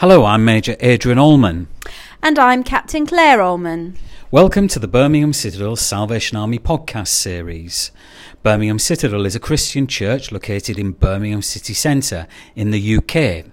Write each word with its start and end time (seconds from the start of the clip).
Hello, 0.00 0.26
I'm 0.26 0.44
Major 0.44 0.76
Adrian 0.80 1.18
Allman. 1.18 1.68
And 2.22 2.38
I'm 2.38 2.62
Captain 2.62 3.06
Claire 3.06 3.40
Allman. 3.40 3.96
Welcome 4.30 4.68
to 4.68 4.78
the 4.78 4.86
Birmingham 4.86 5.32
Citadel 5.32 5.74
Salvation 5.74 6.36
Army 6.36 6.58
podcast 6.58 7.08
series. 7.08 7.92
Birmingham 8.42 8.78
Citadel 8.78 9.24
is 9.24 9.34
a 9.34 9.40
Christian 9.40 9.86
church 9.86 10.30
located 10.30 10.78
in 10.78 10.92
Birmingham 10.92 11.40
city 11.40 11.72
centre 11.72 12.26
in 12.54 12.72
the 12.72 12.96
UK. 12.98 13.46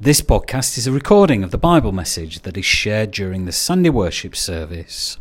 This 0.00 0.22
podcast 0.22 0.78
is 0.78 0.86
a 0.86 0.92
recording 0.92 1.44
of 1.44 1.50
the 1.50 1.58
Bible 1.58 1.92
message 1.92 2.40
that 2.40 2.56
is 2.56 2.64
shared 2.64 3.10
during 3.10 3.44
the 3.44 3.52
Sunday 3.52 3.90
worship 3.90 4.34
service. 4.34 5.18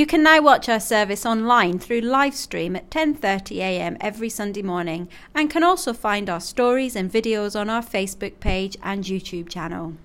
You 0.00 0.06
can 0.06 0.22
now 0.22 0.40
watch 0.40 0.70
our 0.70 0.80
service 0.80 1.26
online 1.26 1.78
through 1.78 2.00
live 2.00 2.34
stream 2.34 2.74
at 2.74 2.88
10:30 2.88 3.58
a.m. 3.58 3.98
every 4.00 4.30
Sunday 4.30 4.62
morning 4.62 5.10
and 5.34 5.50
can 5.50 5.62
also 5.62 5.92
find 5.92 6.30
our 6.30 6.40
stories 6.40 6.96
and 6.96 7.12
videos 7.12 7.54
on 7.54 7.68
our 7.68 7.82
Facebook 7.82 8.40
page 8.40 8.78
and 8.82 9.04
YouTube 9.04 9.50
channel. 9.50 9.96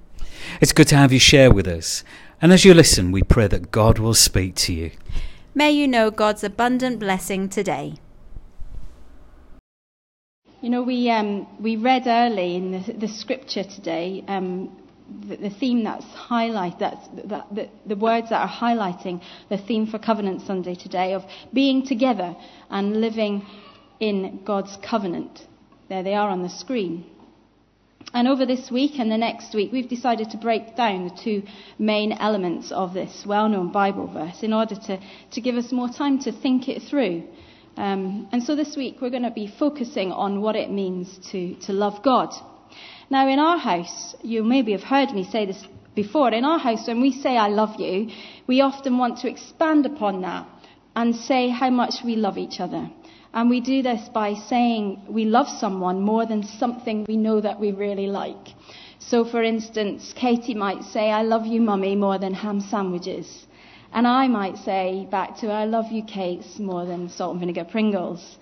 It's 0.60 0.73
good 0.73 0.89
to 0.89 0.97
have 0.97 1.14
you 1.14 1.20
share 1.20 1.50
with 1.50 1.65
us. 1.65 2.04
And 2.42 2.51
as 2.51 2.65
you 2.65 2.73
listen, 2.73 3.14
we 3.14 3.23
pray 3.23 3.47
that 3.47 3.71
God 3.71 3.97
will 3.97 4.14
speak 4.14 4.56
to 4.65 4.73
you. 4.73 4.92
May 5.54 5.71
you 5.71 5.87
know 5.87 6.12
God's 6.12 6.43
abundant 6.43 7.00
blessing 7.00 7.48
today. 7.48 7.93
You 10.59 10.71
know, 10.71 10.84
we, 10.84 11.09
um, 11.09 11.48
we 11.62 11.78
read 11.78 12.06
early 12.06 12.56
in 12.57 12.71
the, 12.71 12.92
the 12.92 13.07
scripture 13.07 13.64
today 13.64 14.25
um, 14.28 14.75
the, 15.27 15.36
the 15.37 15.50
theme 15.50 15.83
that's 15.83 16.05
highlight 16.05 16.79
that's, 16.79 17.07
that, 17.25 17.54
the, 17.54 17.69
the 17.86 17.95
words 17.95 18.29
that 18.29 18.41
are 18.41 18.50
highlighting 18.50 19.21
the 19.50 19.57
theme 19.57 19.87
for 19.87 20.00
Covenant 20.00 20.41
Sunday 20.41 20.75
today 20.75 21.14
of 21.14 21.23
being 21.54 21.86
together 21.86 22.36
and 22.69 23.00
living 23.01 23.45
in 24.00 24.43
God's 24.43 24.78
covenant. 24.87 25.41
There 25.89 26.04
they 26.04 26.15
are 26.15 26.29
on 26.29 26.41
the 26.41 26.50
screen. 26.50 27.05
And 28.14 28.28
over 28.28 28.45
this 28.45 28.71
week 28.71 28.93
and 28.97 29.11
the 29.11 29.18
next 29.18 29.54
week, 29.54 29.71
we've 29.71 29.89
decided 29.89 30.29
to 30.31 30.37
break 30.37 30.75
down 30.75 31.07
the 31.07 31.21
two 31.23 31.43
main 31.78 32.14
elements 32.14 32.72
of 32.72 32.94
this 32.94 33.25
well 33.25 33.50
known 33.50 33.72
Bible 33.72 34.08
verse 34.08 34.42
in 34.42 34.53
order 34.53 34.75
to, 34.75 35.00
to 35.31 35.42
give 35.42 35.56
us 35.56 35.72
more 35.72 35.90
time 35.90 36.19
to 36.19 36.31
think 36.31 36.69
it 36.69 36.84
through. 36.84 37.23
Um, 37.78 38.30
and 38.31 38.42
so 38.42 38.56
this 38.56 38.78
week, 38.78 38.97
we're 39.02 39.09
going 39.09 39.23
to 39.23 39.31
be 39.31 39.53
focusing 39.59 40.12
on 40.12 40.40
what 40.42 40.56
it 40.56 40.72
means 40.72 41.17
to, 41.31 41.56
to 41.66 41.73
love 41.73 42.03
God. 42.03 42.34
Now, 43.09 43.28
in 43.28 43.38
our 43.38 43.58
house, 43.58 44.16
you 44.23 44.44
maybe 44.44 44.72
have 44.72 44.84
heard 44.84 45.11
me 45.11 45.23
say 45.23 45.45
this 45.45 45.64
before. 45.94 46.30
In 46.30 46.44
our 46.44 46.58
house, 46.58 46.88
when 46.88 47.02
we 47.02 47.12
say 47.12 47.38
I 47.38 47.47
love 47.50 47.80
you, 47.80 48.09
we 48.47 48.62
often 48.62 48.97
want 48.97 49.20
to 49.20 49.30
expand 49.30 49.86
upon 49.86 50.22
that 50.22 50.47
and 50.95 51.16
say 51.16 51.50
how 51.50 51.70
much 51.70 52.03
we 52.03 52.16
love 52.16 52.38
each 52.38 52.59
other. 52.59 52.89
And 53.34 53.50
we 53.50 53.59
do 53.59 53.84
this 53.84 54.09
by 54.09 54.34
saying 54.34 55.02
we 55.08 55.25
love 55.25 55.47
someone 55.47 56.02
more 56.02 56.25
than 56.25 56.42
something 56.44 57.06
we 57.08 57.17
know 57.17 57.42
that 57.42 57.59
we 57.59 57.72
really 57.72 58.08
like. 58.08 58.53
So, 58.97 59.23
for 59.23 59.44
instance, 59.44 60.14
Katie 60.16 60.56
might 60.56 60.84
say, 60.84 61.12
I 61.12 61.22
love 61.22 61.45
you, 61.45 61.62
mummy, 61.62 61.95
more 61.95 62.17
than 62.17 62.34
ham 62.34 62.59
sandwiches. 62.59 63.45
And 63.94 64.08
I 64.08 64.28
might 64.28 64.58
say 64.58 65.08
back 65.12 65.38
to 65.38 65.47
her, 65.47 65.53
I 65.53 65.66
love 65.66 65.92
you, 65.92 66.03
Kate, 66.03 66.45
more 66.59 66.86
than 66.86 67.09
salt 67.09 67.31
and 67.31 67.40
vinegar 67.40 67.66
Pringles. 67.66 68.38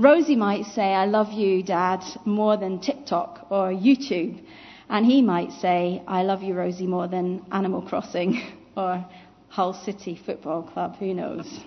Rosie 0.00 0.36
might 0.36 0.64
say, 0.66 0.94
I 0.94 1.06
love 1.06 1.32
you, 1.32 1.60
Dad, 1.60 2.04
more 2.24 2.56
than 2.56 2.78
TikTok 2.78 3.48
or 3.50 3.72
YouTube. 3.72 4.40
And 4.88 5.04
he 5.04 5.22
might 5.22 5.50
say, 5.50 6.02
I 6.06 6.22
love 6.22 6.40
you, 6.40 6.54
Rosie, 6.54 6.86
more 6.86 7.08
than 7.08 7.44
Animal 7.50 7.82
Crossing 7.82 8.40
or 8.76 9.04
Hull 9.48 9.74
City 9.74 10.14
Football 10.24 10.62
Club. 10.62 10.94
Who 10.98 11.14
knows? 11.14 11.64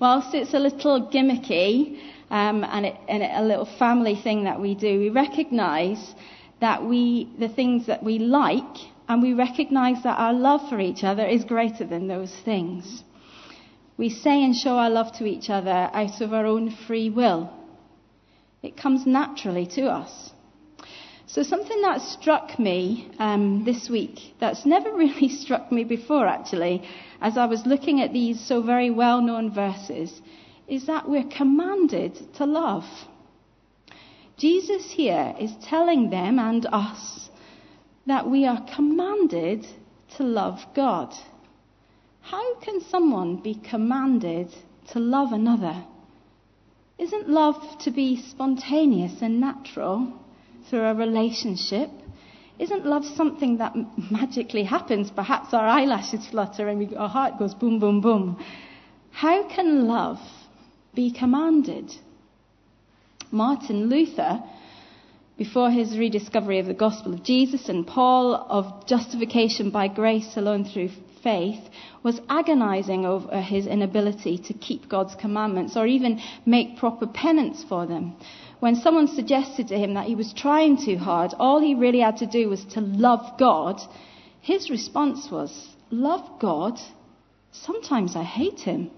Whilst 0.00 0.34
it's 0.34 0.54
a 0.54 0.58
little 0.58 1.08
gimmicky 1.08 2.00
um, 2.30 2.64
and, 2.64 2.86
it, 2.86 2.96
and 3.06 3.22
it, 3.22 3.30
a 3.32 3.44
little 3.44 3.68
family 3.78 4.16
thing 4.16 4.42
that 4.42 4.60
we 4.60 4.74
do, 4.74 4.98
we 4.98 5.08
recognize 5.08 6.16
that 6.60 6.84
we, 6.84 7.32
the 7.38 7.48
things 7.48 7.86
that 7.86 8.02
we 8.02 8.18
like, 8.18 8.76
and 9.08 9.22
we 9.22 9.34
recognize 9.34 10.02
that 10.02 10.18
our 10.18 10.32
love 10.32 10.68
for 10.68 10.80
each 10.80 11.04
other 11.04 11.24
is 11.24 11.44
greater 11.44 11.86
than 11.86 12.08
those 12.08 12.34
things. 12.44 13.04
We 13.96 14.08
say 14.08 14.42
and 14.42 14.54
show 14.54 14.76
our 14.78 14.90
love 14.90 15.12
to 15.18 15.26
each 15.26 15.50
other 15.50 15.90
out 15.92 16.20
of 16.20 16.32
our 16.32 16.46
own 16.46 16.70
free 16.86 17.10
will. 17.10 17.50
It 18.62 18.76
comes 18.76 19.06
naturally 19.06 19.66
to 19.74 19.82
us. 19.90 20.30
So, 21.26 21.42
something 21.42 21.80
that 21.82 22.02
struck 22.02 22.58
me 22.58 23.10
um, 23.18 23.64
this 23.64 23.88
week, 23.88 24.34
that's 24.38 24.66
never 24.66 24.92
really 25.04 25.28
struck 25.28 25.72
me 25.72 25.84
before 25.84 26.26
actually, 26.26 26.82
as 27.20 27.36
I 27.36 27.46
was 27.46 27.66
looking 27.66 28.00
at 28.00 28.12
these 28.12 28.40
so 28.40 28.62
very 28.62 28.90
well 28.90 29.20
known 29.20 29.52
verses, 29.52 30.20
is 30.68 30.86
that 30.86 31.08
we're 31.08 31.28
commanded 31.28 32.18
to 32.34 32.46
love. 32.46 32.84
Jesus 34.36 34.90
here 34.90 35.34
is 35.38 35.52
telling 35.62 36.10
them 36.10 36.38
and 36.38 36.66
us 36.72 37.30
that 38.06 38.28
we 38.28 38.46
are 38.46 38.66
commanded 38.74 39.66
to 40.16 40.24
love 40.24 40.60
God. 40.74 41.14
How 42.22 42.54
can 42.60 42.80
someone 42.80 43.36
be 43.36 43.54
commanded 43.54 44.54
to 44.92 44.98
love 44.98 45.32
another? 45.32 45.84
Isn't 46.98 47.28
love 47.28 47.78
to 47.80 47.90
be 47.90 48.22
spontaneous 48.22 49.20
and 49.20 49.40
natural 49.40 50.12
through 50.70 50.84
a 50.84 50.94
relationship? 50.94 51.90
Isn't 52.58 52.86
love 52.86 53.04
something 53.04 53.58
that 53.58 53.74
magically 54.10 54.62
happens? 54.64 55.10
Perhaps 55.10 55.52
our 55.52 55.66
eyelashes 55.66 56.26
flutter 56.28 56.68
and 56.68 56.78
we, 56.78 56.96
our 56.96 57.08
heart 57.08 57.38
goes 57.38 57.54
boom, 57.54 57.80
boom, 57.80 58.00
boom. 58.00 58.42
How 59.10 59.48
can 59.48 59.86
love 59.86 60.20
be 60.94 61.10
commanded? 61.10 61.92
Martin 63.32 63.88
Luther, 63.88 64.42
before 65.38 65.70
his 65.70 65.98
rediscovery 65.98 66.58
of 66.60 66.66
the 66.66 66.74
gospel 66.74 67.14
of 67.14 67.24
Jesus 67.24 67.68
and 67.68 67.86
Paul 67.86 68.34
of 68.34 68.86
justification 68.86 69.70
by 69.70 69.88
grace 69.88 70.36
alone 70.36 70.64
through 70.64 70.90
faith 71.22 71.60
was 72.02 72.20
agonizing 72.28 73.06
over 73.06 73.40
his 73.40 73.66
inability 73.66 74.38
to 74.38 74.54
keep 74.54 74.88
God's 74.88 75.14
commandments 75.14 75.76
or 75.76 75.86
even 75.86 76.20
make 76.44 76.78
proper 76.78 77.06
penance 77.06 77.64
for 77.68 77.86
them. 77.86 78.16
When 78.60 78.76
someone 78.76 79.08
suggested 79.08 79.68
to 79.68 79.78
him 79.78 79.94
that 79.94 80.06
he 80.06 80.14
was 80.14 80.32
trying 80.32 80.84
too 80.84 80.96
hard, 80.96 81.34
all 81.38 81.60
he 81.60 81.74
really 81.74 82.00
had 82.00 82.18
to 82.18 82.26
do 82.26 82.48
was 82.48 82.64
to 82.66 82.80
love 82.80 83.38
God, 83.38 83.80
his 84.40 84.70
response 84.70 85.30
was, 85.30 85.68
Love 85.90 86.40
God? 86.40 86.78
Sometimes 87.52 88.16
I 88.16 88.22
hate 88.22 88.60
him. 88.60 88.90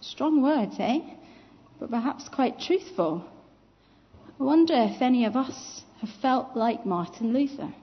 Strong 0.00 0.42
words, 0.42 0.76
eh? 0.78 1.00
But 1.78 1.90
perhaps 1.90 2.28
quite 2.28 2.58
truthful. 2.58 3.24
I 4.40 4.42
wonder 4.42 4.74
if 4.74 5.02
any 5.02 5.24
of 5.24 5.36
us 5.36 5.82
have 6.00 6.10
felt 6.22 6.56
like 6.56 6.86
Martin 6.86 7.32
Luther. 7.32 7.74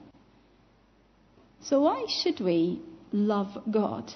So, 1.64 1.80
why 1.80 2.04
should 2.08 2.40
we 2.40 2.82
love 3.10 3.56
God? 3.70 4.12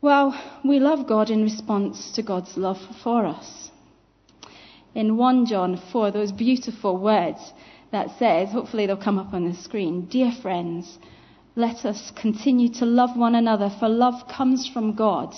Well, 0.00 0.36
we 0.64 0.80
love 0.80 1.06
God 1.06 1.30
in 1.30 1.44
response 1.44 2.10
to 2.16 2.24
God's 2.24 2.56
love 2.56 2.80
for 3.04 3.24
us. 3.24 3.70
In 4.96 5.16
1 5.16 5.46
John 5.46 5.80
4, 5.92 6.10
those 6.10 6.32
beautiful 6.32 6.98
words 6.98 7.52
that 7.92 8.18
says, 8.18 8.50
hopefully 8.50 8.86
they'll 8.86 8.96
come 8.96 9.20
up 9.20 9.32
on 9.32 9.48
the 9.48 9.54
screen, 9.54 10.06
Dear 10.06 10.32
friends, 10.32 10.98
let 11.54 11.84
us 11.84 12.10
continue 12.20 12.68
to 12.74 12.84
love 12.84 13.16
one 13.16 13.36
another, 13.36 13.70
for 13.78 13.88
love 13.88 14.26
comes 14.26 14.66
from 14.66 14.96
God. 14.96 15.36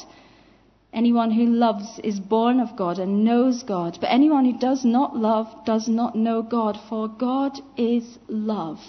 Anyone 0.95 1.31
who 1.31 1.45
loves 1.45 2.01
is 2.03 2.21
born 2.21 2.59
of 2.59 2.75
God 2.75 2.99
and 2.99 3.23
knows 3.23 3.63
God, 3.65 3.99
but 4.01 4.11
anyone 4.11 4.47
who 4.47 4.59
does 4.59 4.83
not 4.83 5.15
love 5.15 5.67
does 5.67 5.89
not 5.89 6.17
know 6.17 6.41
God, 6.41 6.79
for 6.89 7.07
God 7.07 7.61
is 7.77 8.19
love. 8.29 8.81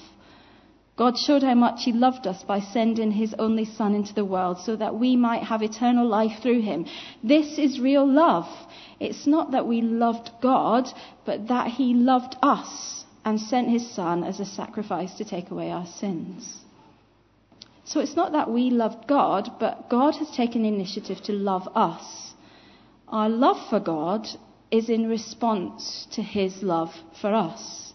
God 0.99 1.17
showed 1.17 1.43
how 1.43 1.55
much 1.55 1.85
He 1.85 1.93
loved 1.93 2.27
us 2.27 2.43
by 2.43 2.59
sending 2.59 3.11
His 3.11 3.33
only 3.39 3.63
Son 3.63 3.95
into 3.95 4.13
the 4.13 4.25
world 4.25 4.57
so 4.59 4.75
that 4.75 4.95
we 4.95 5.15
might 5.15 5.43
have 5.43 5.63
eternal 5.63 6.05
life 6.05 6.41
through 6.41 6.61
Him. 6.61 6.85
This 7.23 7.57
is 7.57 7.79
real 7.79 8.05
love. 8.05 8.49
It's 8.99 9.25
not 9.25 9.51
that 9.51 9.65
we 9.65 9.79
loved 9.79 10.29
God, 10.41 10.89
but 11.25 11.47
that 11.47 11.67
He 11.67 11.93
loved 11.93 12.35
us 12.43 13.05
and 13.23 13.39
sent 13.39 13.69
His 13.69 13.89
Son 13.89 14.25
as 14.25 14.41
a 14.41 14.45
sacrifice 14.45 15.13
to 15.13 15.23
take 15.23 15.51
away 15.51 15.71
our 15.71 15.85
sins. 15.85 16.57
So 17.85 18.01
it's 18.01 18.17
not 18.17 18.33
that 18.33 18.51
we 18.51 18.69
loved 18.69 19.07
God, 19.07 19.51
but 19.57 19.89
God 19.89 20.15
has 20.15 20.29
taken 20.31 20.65
initiative 20.65 21.23
to 21.23 21.31
love 21.31 21.69
us. 21.75 22.33
Our 23.07 23.29
love 23.29 23.69
for 23.69 23.79
God 23.79 24.27
is 24.69 24.89
in 24.89 25.07
response 25.07 26.07
to 26.11 26.21
His 26.21 26.61
love 26.61 26.93
for 27.21 27.33
us. 27.33 27.93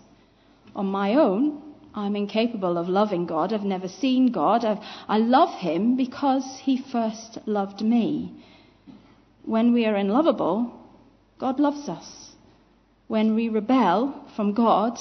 On 0.75 0.87
my 0.87 1.17
own, 1.17 1.63
I'm 1.94 2.17
incapable 2.17 2.76
of 2.76 2.88
loving 2.88 3.26
God. 3.26 3.52
I've 3.52 3.62
never 3.62 3.88
seen 3.88 4.32
God. 4.32 4.64
I've, 4.64 4.82
I 5.08 5.19
love 5.19 5.61
Him 5.61 5.96
because 5.96 6.58
He 6.62 6.76
first 6.76 7.38
loved 7.46 7.82
me. 7.82 8.35
When 9.44 9.73
we 9.73 9.87
are 9.87 9.94
unlovable, 9.94 10.73
God 11.38 11.61
loves 11.61 11.88
us. 11.88 12.32
When 13.06 13.35
we 13.35 13.49
rebel 13.49 14.29
from 14.35 14.55
God, 14.55 14.99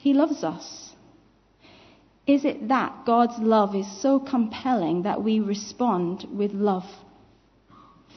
He 0.00 0.12
loves 0.12 0.42
us. 0.42 0.94
Is 2.26 2.44
it 2.44 2.68
that 2.68 3.04
God's 3.04 3.38
love 3.38 3.74
is 3.74 4.00
so 4.00 4.18
compelling 4.18 5.02
that 5.02 5.22
we 5.22 5.40
respond 5.40 6.26
with 6.32 6.52
love 6.52 6.88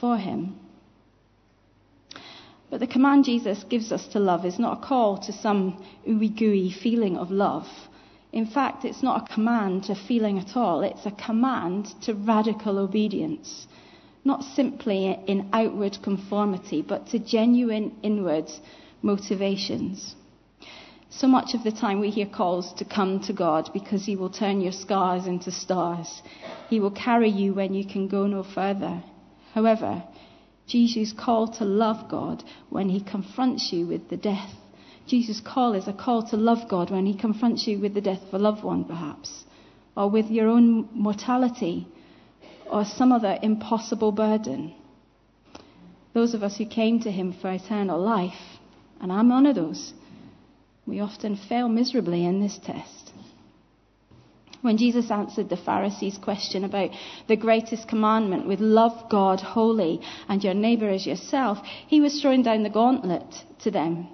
for 0.00 0.16
Him? 0.16 0.58
But 2.68 2.80
the 2.80 2.86
command 2.86 3.24
Jesus 3.24 3.64
gives 3.64 3.92
us 3.92 4.06
to 4.08 4.18
love 4.18 4.44
is 4.44 4.58
not 4.58 4.78
a 4.78 4.86
call 4.86 5.18
to 5.18 5.32
some 5.32 5.84
ooey 6.06 6.36
gooey 6.36 6.70
feeling 6.70 7.16
of 7.16 7.30
love. 7.30 7.68
In 8.32 8.46
fact, 8.46 8.84
it's 8.84 9.02
not 9.02 9.22
a 9.22 9.34
command 9.34 9.84
to 9.84 9.94
feeling 9.94 10.38
at 10.38 10.56
all. 10.56 10.82
It's 10.82 11.06
a 11.06 11.12
command 11.12 11.94
to 12.02 12.14
radical 12.14 12.78
obedience. 12.78 13.66
Not 14.24 14.42
simply 14.42 15.16
in 15.26 15.48
outward 15.52 15.98
conformity, 16.02 16.82
but 16.82 17.06
to 17.08 17.18
genuine 17.20 17.96
inward 18.02 18.50
motivations. 19.00 20.16
So 21.08 21.28
much 21.28 21.54
of 21.54 21.62
the 21.62 21.70
time 21.70 22.00
we 22.00 22.10
hear 22.10 22.26
calls 22.26 22.72
to 22.74 22.84
come 22.84 23.20
to 23.20 23.32
God 23.32 23.70
because 23.72 24.04
He 24.04 24.16
will 24.16 24.28
turn 24.28 24.60
your 24.60 24.72
scars 24.72 25.26
into 25.26 25.52
stars. 25.52 26.20
He 26.68 26.80
will 26.80 26.90
carry 26.90 27.30
you 27.30 27.54
when 27.54 27.72
you 27.72 27.86
can 27.86 28.08
go 28.08 28.26
no 28.26 28.42
further. 28.42 29.02
However, 29.54 30.02
Jesus' 30.66 31.12
call 31.12 31.48
to 31.58 31.64
love 31.64 32.08
God 32.08 32.42
when 32.70 32.88
He 32.88 33.00
confronts 33.00 33.72
you 33.72 33.86
with 33.86 34.08
the 34.08 34.16
death. 34.16 34.50
Jesus' 35.06 35.40
call 35.40 35.74
is 35.74 35.86
a 35.86 35.92
call 35.92 36.24
to 36.30 36.36
love 36.36 36.68
God 36.68 36.90
when 36.90 37.06
He 37.06 37.14
confronts 37.16 37.66
you 37.66 37.78
with 37.78 37.94
the 37.94 38.00
death 38.00 38.22
of 38.22 38.34
a 38.34 38.38
loved 38.38 38.64
one, 38.64 38.84
perhaps, 38.84 39.44
or 39.96 40.10
with 40.10 40.30
your 40.30 40.48
own 40.48 40.88
mortality, 40.92 41.86
or 42.68 42.84
some 42.84 43.12
other 43.12 43.38
impossible 43.42 44.10
burden. 44.10 44.74
Those 46.12 46.34
of 46.34 46.42
us 46.42 46.56
who 46.56 46.66
came 46.66 47.00
to 47.00 47.10
Him 47.12 47.32
for 47.32 47.52
eternal 47.52 48.00
life, 48.00 48.58
and 49.00 49.12
I'm 49.12 49.28
one 49.28 49.46
of 49.46 49.54
those, 49.54 49.92
we 50.86 50.98
often 51.00 51.36
fail 51.36 51.68
miserably 51.68 52.24
in 52.24 52.40
this 52.40 52.58
test. 52.58 53.12
When 54.66 54.78
Jesus 54.78 55.12
answered 55.12 55.48
the 55.48 55.56
Pharisees' 55.56 56.18
question 56.18 56.64
about 56.64 56.90
the 57.28 57.36
greatest 57.36 57.86
commandment 57.86 58.48
with 58.48 58.58
love 58.58 59.08
God 59.08 59.40
wholly 59.40 60.00
and 60.28 60.42
your 60.42 60.54
neighbor 60.54 60.88
as 60.88 61.06
yourself, 61.06 61.58
he 61.86 62.00
was 62.00 62.20
throwing 62.20 62.42
down 62.42 62.64
the 62.64 62.68
gauntlet 62.68 63.44
to 63.60 63.70
them. 63.70 64.08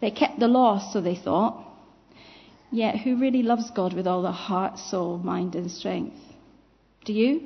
They 0.00 0.10
kept 0.10 0.40
the 0.40 0.48
law, 0.48 0.78
so 0.78 1.02
they 1.02 1.14
thought. 1.14 1.62
Yet, 2.72 2.96
who 3.00 3.20
really 3.20 3.42
loves 3.42 3.70
God 3.72 3.92
with 3.92 4.06
all 4.06 4.22
their 4.22 4.32
heart, 4.32 4.78
soul, 4.78 5.18
mind, 5.18 5.54
and 5.54 5.70
strength? 5.70 6.16
Do 7.04 7.12
you? 7.12 7.42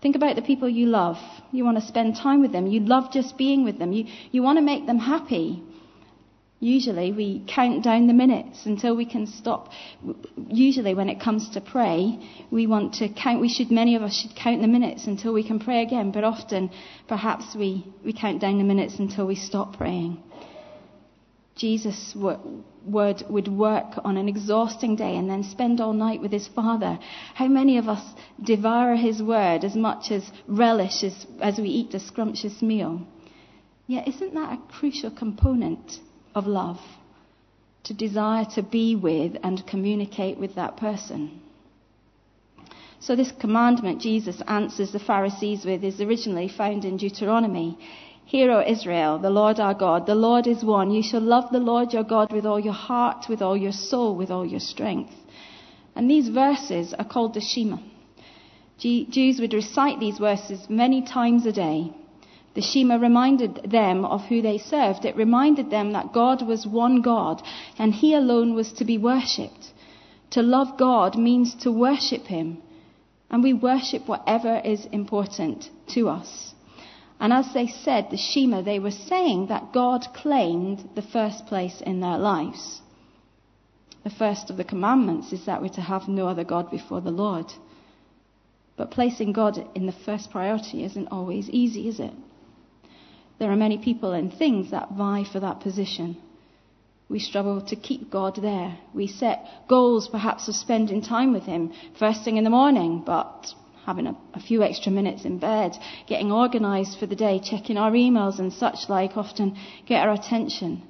Think 0.00 0.14
about 0.14 0.36
the 0.36 0.42
people 0.42 0.68
you 0.68 0.86
love. 0.86 1.18
You 1.50 1.64
want 1.64 1.78
to 1.80 1.84
spend 1.84 2.14
time 2.14 2.42
with 2.42 2.52
them. 2.52 2.68
You 2.68 2.78
love 2.78 3.12
just 3.12 3.36
being 3.36 3.64
with 3.64 3.80
them. 3.80 3.90
You, 3.92 4.04
you 4.30 4.44
want 4.44 4.58
to 4.58 4.64
make 4.64 4.86
them 4.86 4.98
happy. 4.98 5.64
Usually 6.60 7.12
we 7.12 7.44
count 7.46 7.84
down 7.84 8.08
the 8.08 8.12
minutes 8.12 8.66
until 8.66 8.96
we 8.96 9.04
can 9.04 9.28
stop. 9.28 9.68
Usually 10.48 10.92
when 10.92 11.08
it 11.08 11.20
comes 11.20 11.48
to 11.50 11.60
pray, 11.60 12.18
we 12.50 12.66
want 12.66 12.94
to 12.94 13.08
count, 13.08 13.40
we 13.40 13.48
should, 13.48 13.70
many 13.70 13.94
of 13.94 14.02
us 14.02 14.14
should 14.20 14.34
count 14.34 14.60
the 14.60 14.66
minutes 14.66 15.06
until 15.06 15.32
we 15.32 15.46
can 15.46 15.60
pray 15.60 15.82
again, 15.82 16.10
but 16.10 16.24
often 16.24 16.70
perhaps 17.06 17.54
we, 17.54 17.86
we 18.04 18.12
count 18.12 18.40
down 18.40 18.58
the 18.58 18.64
minutes 18.64 18.98
until 18.98 19.24
we 19.24 19.36
stop 19.36 19.76
praying. 19.76 20.20
Jesus' 21.54 22.16
word 22.16 23.22
would 23.28 23.48
work 23.48 23.94
on 24.04 24.16
an 24.16 24.28
exhausting 24.28 24.96
day 24.96 25.16
and 25.16 25.30
then 25.30 25.44
spend 25.44 25.80
all 25.80 25.92
night 25.92 26.20
with 26.20 26.32
his 26.32 26.48
Father. 26.48 26.98
How 27.34 27.46
many 27.46 27.78
of 27.78 27.88
us 27.88 28.02
devour 28.42 28.96
his 28.96 29.22
word 29.22 29.64
as 29.64 29.76
much 29.76 30.10
as 30.10 30.28
relish 30.48 31.04
as, 31.04 31.26
as 31.40 31.58
we 31.58 31.68
eat 31.68 31.94
a 31.94 32.00
scrumptious 32.00 32.62
meal? 32.62 33.06
Yet, 33.86 34.06
isn't 34.06 34.34
that 34.34 34.52
a 34.52 34.72
crucial 34.72 35.10
component 35.10 36.00
of 36.34 36.46
love, 36.46 36.80
to 37.84 37.94
desire 37.94 38.44
to 38.54 38.62
be 38.62 38.96
with 38.96 39.36
and 39.42 39.66
communicate 39.66 40.38
with 40.38 40.54
that 40.54 40.76
person. 40.76 41.40
So, 43.00 43.14
this 43.14 43.32
commandment 43.32 44.00
Jesus 44.00 44.42
answers 44.48 44.90
the 44.92 44.98
Pharisees 44.98 45.64
with 45.64 45.84
is 45.84 46.00
originally 46.00 46.48
found 46.48 46.84
in 46.84 46.96
Deuteronomy. 46.96 47.78
Hear, 48.24 48.50
O 48.50 48.60
Israel, 48.60 49.18
the 49.18 49.30
Lord 49.30 49.58
our 49.60 49.72
God, 49.72 50.04
the 50.04 50.14
Lord 50.14 50.46
is 50.46 50.64
one. 50.64 50.90
You 50.90 51.02
shall 51.02 51.20
love 51.20 51.50
the 51.50 51.60
Lord 51.60 51.92
your 51.92 52.04
God 52.04 52.32
with 52.32 52.44
all 52.44 52.60
your 52.60 52.74
heart, 52.74 53.26
with 53.28 53.40
all 53.40 53.56
your 53.56 53.72
soul, 53.72 54.16
with 54.16 54.30
all 54.30 54.44
your 54.44 54.60
strength. 54.60 55.14
And 55.94 56.10
these 56.10 56.28
verses 56.28 56.92
are 56.92 57.04
called 57.04 57.34
the 57.34 57.40
Shema. 57.40 57.78
Jews 58.78 59.40
would 59.40 59.54
recite 59.54 59.98
these 59.98 60.18
verses 60.18 60.68
many 60.68 61.02
times 61.02 61.46
a 61.46 61.52
day. 61.52 61.92
The 62.54 62.62
Shema 62.62 62.96
reminded 62.96 63.70
them 63.70 64.04
of 64.04 64.24
who 64.24 64.42
they 64.42 64.58
served. 64.58 65.04
It 65.04 65.16
reminded 65.16 65.70
them 65.70 65.92
that 65.92 66.12
God 66.12 66.46
was 66.46 66.66
one 66.66 67.02
God 67.02 67.42
and 67.78 67.94
He 67.94 68.14
alone 68.14 68.54
was 68.54 68.72
to 68.74 68.84
be 68.84 68.98
worshipped. 68.98 69.72
To 70.30 70.42
love 70.42 70.76
God 70.76 71.16
means 71.16 71.54
to 71.56 71.72
worship 71.72 72.26
Him. 72.26 72.58
And 73.30 73.42
we 73.42 73.52
worship 73.52 74.08
whatever 74.08 74.60
is 74.64 74.86
important 74.86 75.70
to 75.88 76.08
us. 76.08 76.54
And 77.20 77.32
as 77.32 77.52
they 77.52 77.66
said 77.66 78.10
the 78.10 78.16
Shema, 78.16 78.62
they 78.62 78.78
were 78.78 78.90
saying 78.90 79.48
that 79.48 79.72
God 79.72 80.06
claimed 80.14 80.88
the 80.94 81.02
first 81.02 81.46
place 81.46 81.80
in 81.80 82.00
their 82.00 82.16
lives. 82.16 82.80
The 84.04 84.10
first 84.10 84.50
of 84.50 84.56
the 84.56 84.64
commandments 84.64 85.32
is 85.32 85.44
that 85.46 85.60
we're 85.60 85.68
to 85.70 85.80
have 85.80 86.08
no 86.08 86.28
other 86.28 86.44
God 86.44 86.70
before 86.70 87.00
the 87.00 87.10
Lord. 87.10 87.52
But 88.76 88.92
placing 88.92 89.32
God 89.32 89.68
in 89.74 89.86
the 89.86 89.92
first 89.92 90.30
priority 90.30 90.84
isn't 90.84 91.08
always 91.08 91.50
easy, 91.50 91.88
is 91.88 91.98
it? 91.98 92.12
There 93.38 93.50
are 93.50 93.56
many 93.56 93.78
people 93.78 94.12
and 94.12 94.32
things 94.32 94.70
that 94.70 94.92
vie 94.92 95.24
for 95.24 95.40
that 95.40 95.60
position. 95.60 96.16
We 97.08 97.20
struggle 97.20 97.62
to 97.62 97.76
keep 97.76 98.10
God 98.10 98.36
there. 98.42 98.78
We 98.92 99.06
set 99.06 99.46
goals 99.68 100.08
perhaps 100.08 100.48
of 100.48 100.54
spending 100.54 101.00
time 101.00 101.32
with 101.32 101.44
Him 101.44 101.72
first 101.98 102.24
thing 102.24 102.36
in 102.36 102.44
the 102.44 102.50
morning, 102.50 103.02
but 103.04 103.46
having 103.86 104.06
a, 104.06 104.16
a, 104.34 104.40
few 104.40 104.62
extra 104.62 104.92
minutes 104.92 105.24
in 105.24 105.38
bed, 105.38 105.72
getting 106.06 106.30
organized 106.30 106.98
for 106.98 107.06
the 107.06 107.16
day, 107.16 107.40
checking 107.42 107.78
our 107.78 107.92
emails 107.92 108.38
and 108.38 108.52
such 108.52 108.90
like 108.90 109.16
often 109.16 109.56
get 109.86 110.06
our 110.06 110.12
attention. 110.12 110.82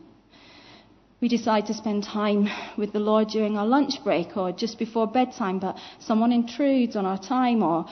We 1.20 1.28
decide 1.28 1.66
to 1.66 1.74
spend 1.74 2.02
time 2.02 2.48
with 2.76 2.92
the 2.92 2.98
Lord 2.98 3.28
during 3.28 3.56
our 3.56 3.66
lunch 3.66 4.02
break 4.02 4.36
or 4.36 4.50
just 4.50 4.78
before 4.78 5.06
bedtime, 5.06 5.60
but 5.60 5.76
someone 6.00 6.32
intrudes 6.32 6.96
on 6.96 7.06
our 7.06 7.18
time 7.18 7.62
or 7.62 7.86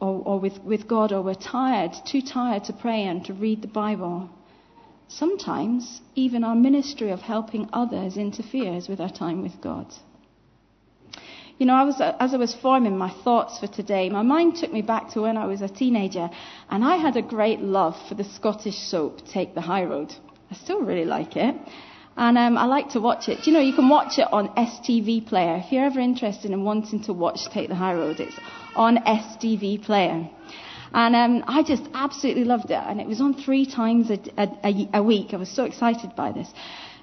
or, 0.00 0.22
or 0.24 0.40
with, 0.40 0.62
with 0.62 0.86
God, 0.88 1.12
or 1.12 1.22
we're 1.22 1.34
tired, 1.34 1.92
too 2.06 2.22
tired 2.22 2.64
to 2.64 2.72
pray 2.72 3.04
and 3.04 3.24
to 3.26 3.32
read 3.32 3.62
the 3.62 3.68
Bible. 3.68 4.30
Sometimes 5.08 6.00
even 6.14 6.44
our 6.44 6.54
ministry 6.54 7.10
of 7.10 7.20
helping 7.20 7.68
others 7.72 8.16
interferes 8.16 8.88
with 8.88 9.00
our 9.00 9.10
time 9.10 9.42
with 9.42 9.60
God. 9.60 9.86
You 11.58 11.66
know, 11.66 11.74
I 11.74 11.82
was, 11.82 12.00
as 12.00 12.34
I 12.34 12.36
was 12.36 12.54
forming 12.54 12.96
my 12.96 13.10
thoughts 13.24 13.58
for 13.58 13.66
today, 13.66 14.08
my 14.10 14.22
mind 14.22 14.56
took 14.56 14.72
me 14.72 14.82
back 14.82 15.10
to 15.10 15.22
when 15.22 15.36
I 15.36 15.46
was 15.46 15.60
a 15.60 15.68
teenager, 15.68 16.30
and 16.70 16.84
I 16.84 16.96
had 16.96 17.16
a 17.16 17.22
great 17.22 17.60
love 17.60 17.96
for 18.08 18.14
the 18.14 18.22
Scottish 18.22 18.78
soap 18.78 19.26
Take 19.26 19.54
the 19.54 19.60
High 19.60 19.84
Road. 19.84 20.14
I 20.50 20.54
still 20.54 20.82
really 20.82 21.04
like 21.04 21.36
it. 21.36 21.56
And 22.18 22.36
um, 22.36 22.58
I 22.58 22.64
like 22.64 22.90
to 22.90 23.00
watch 23.00 23.28
it. 23.28 23.46
You 23.46 23.52
know, 23.52 23.60
you 23.60 23.72
can 23.72 23.88
watch 23.88 24.18
it 24.18 24.26
on 24.32 24.48
STV 24.48 25.28
Player. 25.28 25.62
If 25.64 25.70
you're 25.70 25.84
ever 25.84 26.00
interested 26.00 26.50
in 26.50 26.64
wanting 26.64 27.04
to 27.04 27.12
watch 27.12 27.48
Take 27.52 27.68
the 27.68 27.76
High 27.76 27.94
Road, 27.94 28.18
it's 28.18 28.34
on 28.74 28.96
STV 28.96 29.84
Player. 29.84 30.28
And 30.92 31.14
um, 31.14 31.44
I 31.46 31.62
just 31.62 31.84
absolutely 31.94 32.42
loved 32.42 32.72
it. 32.72 32.82
And 32.84 33.00
it 33.00 33.06
was 33.06 33.20
on 33.20 33.34
three 33.34 33.66
times 33.66 34.10
a, 34.10 34.18
a, 34.36 34.88
a 34.94 35.02
week. 35.02 35.32
I 35.32 35.36
was 35.36 35.48
so 35.48 35.62
excited 35.62 36.16
by 36.16 36.32
this. 36.32 36.48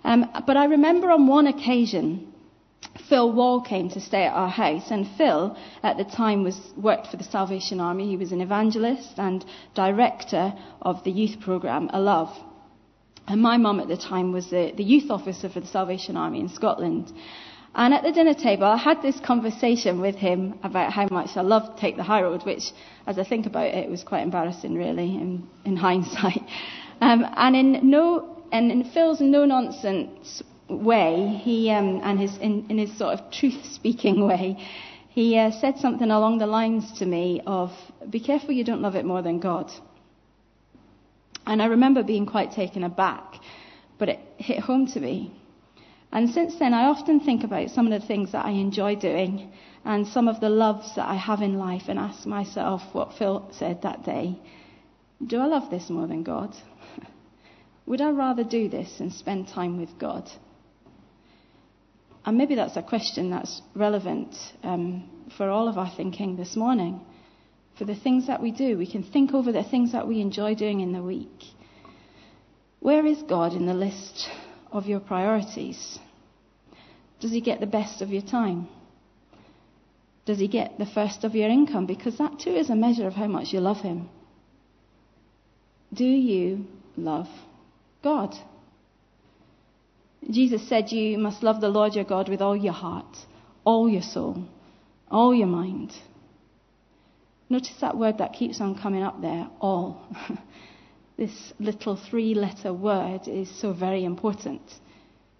Um, 0.03 0.29
but 0.45 0.57
I 0.57 0.65
remember 0.65 1.09
on 1.09 1.27
one 1.27 1.47
occasion, 1.47 2.33
Phil 3.07 3.31
Wall 3.31 3.61
came 3.61 3.89
to 3.91 4.01
stay 4.01 4.25
at 4.25 4.33
our 4.33 4.49
house, 4.49 4.91
and 4.91 5.07
Phil, 5.17 5.55
at 5.81 5.95
the 5.95 6.03
time, 6.03 6.43
was 6.43 6.59
worked 6.75 7.07
for 7.07 7.15
the 7.15 7.23
Salvation 7.23 7.79
Army. 7.79 8.09
He 8.09 8.17
was 8.17 8.33
an 8.33 8.41
evangelist 8.41 9.13
and 9.17 9.45
director 9.75 10.53
of 10.81 11.05
the 11.05 11.11
youth 11.11 11.39
program, 11.39 11.89
ALOVE. 11.93 12.35
And 13.27 13.41
my 13.41 13.57
mum 13.57 13.79
at 13.79 13.87
the 13.87 13.97
time 13.97 14.31
was 14.31 14.49
the, 14.49 14.71
the 14.75 14.83
youth 14.83 15.09
officer 15.09 15.49
for 15.49 15.59
the 15.59 15.67
Salvation 15.67 16.15
Army 16.15 16.39
in 16.39 16.49
Scotland. 16.49 17.11
And 17.73 17.93
at 17.93 18.03
the 18.03 18.11
dinner 18.11 18.33
table, 18.33 18.65
I 18.65 18.77
had 18.77 19.01
this 19.01 19.19
conversation 19.19 19.99
with 19.99 20.15
him 20.15 20.57
about 20.63 20.93
how 20.93 21.07
much 21.11 21.35
I 21.35 21.41
loved 21.41 21.77
Take 21.77 21.97
the 21.97 22.03
High 22.03 22.21
Road, 22.21 22.45
which, 22.45 22.71
as 23.05 23.19
I 23.19 23.25
think 23.25 23.45
about 23.45 23.67
it, 23.67 23.89
was 23.89 24.03
quite 24.03 24.21
embarrassing, 24.21 24.75
really, 24.75 25.15
in, 25.15 25.47
in 25.65 25.75
hindsight. 25.87 26.41
Um, 27.01 27.25
and 27.35 27.55
in 27.55 27.89
no, 27.89 28.45
and 28.53 28.71
in 28.71 28.85
Phil's 28.91 29.19
no-nonsense 29.19 30.41
way, 30.69 31.39
he 31.43 31.69
um, 31.69 31.99
and 32.03 32.17
his 32.17 32.37
in, 32.37 32.65
in, 32.69 32.77
his 32.77 32.97
sort 32.97 33.19
of 33.19 33.31
truth-speaking 33.31 34.25
way, 34.27 34.57
he 35.09 35.37
uh, 35.37 35.51
said 35.59 35.77
something 35.77 36.09
along 36.11 36.37
the 36.37 36.47
lines 36.47 36.97
to 36.99 37.05
me 37.05 37.41
of, 37.45 37.71
"Be 38.09 38.21
careful 38.21 38.53
you 38.53 38.63
don't 38.63 38.81
love 38.81 38.95
it 38.95 39.03
more 39.03 39.21
than 39.21 39.39
God." 39.39 39.69
And 41.45 41.61
I 41.61 41.65
remember 41.65 42.03
being 42.03 42.25
quite 42.25 42.51
taken 42.51 42.83
aback, 42.83 43.35
but 43.97 44.09
it 44.09 44.19
hit 44.37 44.59
home 44.59 44.87
to 44.87 44.99
me. 44.99 45.31
And 46.11 46.29
since 46.29 46.57
then, 46.57 46.73
I 46.73 46.85
often 46.85 47.19
think 47.19 47.43
about 47.43 47.69
some 47.69 47.91
of 47.91 48.01
the 48.01 48.07
things 48.07 48.31
that 48.31 48.45
I 48.45 48.51
enjoy 48.51 48.95
doing 48.95 49.51
and 49.83 50.07
some 50.07 50.27
of 50.27 50.39
the 50.39 50.49
loves 50.49 50.95
that 50.95 51.07
I 51.07 51.15
have 51.15 51.41
in 51.41 51.57
life 51.57 51.83
and 51.87 51.99
ask 51.99 52.25
myself 52.25 52.81
what 52.93 53.13
Phil 53.17 53.47
said 53.51 53.81
that 53.81 54.03
day. 54.03 54.39
Do 55.25 55.39
I 55.39 55.45
love 55.45 55.69
this 55.69 55.89
more 55.89 56.07
than 56.07 56.23
God? 56.23 56.55
Would 57.85 58.01
I 58.01 58.09
rather 58.09 58.43
do 58.43 58.67
this 58.69 58.99
and 58.99 59.13
spend 59.13 59.47
time 59.49 59.77
with 59.77 59.99
God? 59.99 60.29
And 62.25 62.37
maybe 62.37 62.55
that's 62.55 62.75
a 62.75 62.81
question 62.81 63.29
that's 63.29 63.61
relevant 63.75 64.35
um, 64.63 65.07
for 65.37 65.49
all 65.49 65.67
of 65.67 65.77
our 65.77 65.91
thinking 65.95 66.37
this 66.37 66.55
morning 66.55 67.01
for 67.77 67.85
the 67.85 67.95
things 67.95 68.27
that 68.27 68.41
we 68.41 68.51
do. 68.51 68.77
We 68.77 68.89
can 68.89 69.03
think 69.03 69.33
over 69.33 69.51
the 69.51 69.63
things 69.63 69.91
that 69.91 70.07
we 70.07 70.21
enjoy 70.21 70.55
doing 70.55 70.79
in 70.79 70.93
the 70.93 71.03
week. 71.03 71.43
Where 72.79 73.05
is 73.05 73.21
God 73.23 73.53
in 73.53 73.65
the 73.65 73.73
list 73.73 74.29
of 74.71 74.85
your 74.85 74.99
priorities? 74.99 75.99
Does 77.19 77.31
he 77.31 77.41
get 77.41 77.59
the 77.59 77.65
best 77.65 78.01
of 78.01 78.09
your 78.09 78.21
time? 78.21 78.67
Does 80.25 80.39
he 80.39 80.47
get 80.47 80.77
the 80.77 80.85
first 80.85 81.23
of 81.23 81.35
your 81.35 81.49
income? 81.49 81.85
Because 81.85 82.17
that 82.17 82.39
too 82.39 82.51
is 82.51 82.69
a 82.69 82.75
measure 82.75 83.07
of 83.07 83.13
how 83.13 83.27
much 83.27 83.53
you 83.53 83.59
love 83.59 83.77
him. 83.77 84.09
Do 85.93 86.05
you 86.05 86.65
love 86.97 87.27
God? 88.03 88.35
Jesus 90.29 90.67
said 90.67 90.91
you 90.91 91.17
must 91.17 91.43
love 91.43 91.61
the 91.61 91.69
Lord 91.69 91.95
your 91.95 92.05
God 92.05 92.27
with 92.27 92.41
all 92.41 92.55
your 92.55 92.73
heart, 92.73 93.17
all 93.63 93.87
your 93.87 94.01
soul, 94.01 94.45
all 95.11 95.33
your 95.33 95.47
mind. 95.47 95.93
Notice 97.49 97.75
that 97.81 97.97
word 97.97 98.17
that 98.17 98.33
keeps 98.33 98.59
on 98.59 98.75
coming 98.75 99.03
up 99.03 99.21
there, 99.21 99.47
all. 99.61 100.07
this 101.17 101.53
little 101.59 101.95
three 101.95 102.33
letter 102.33 102.73
word 102.73 103.27
is 103.27 103.49
so 103.61 103.71
very 103.73 104.03
important. 104.03 104.61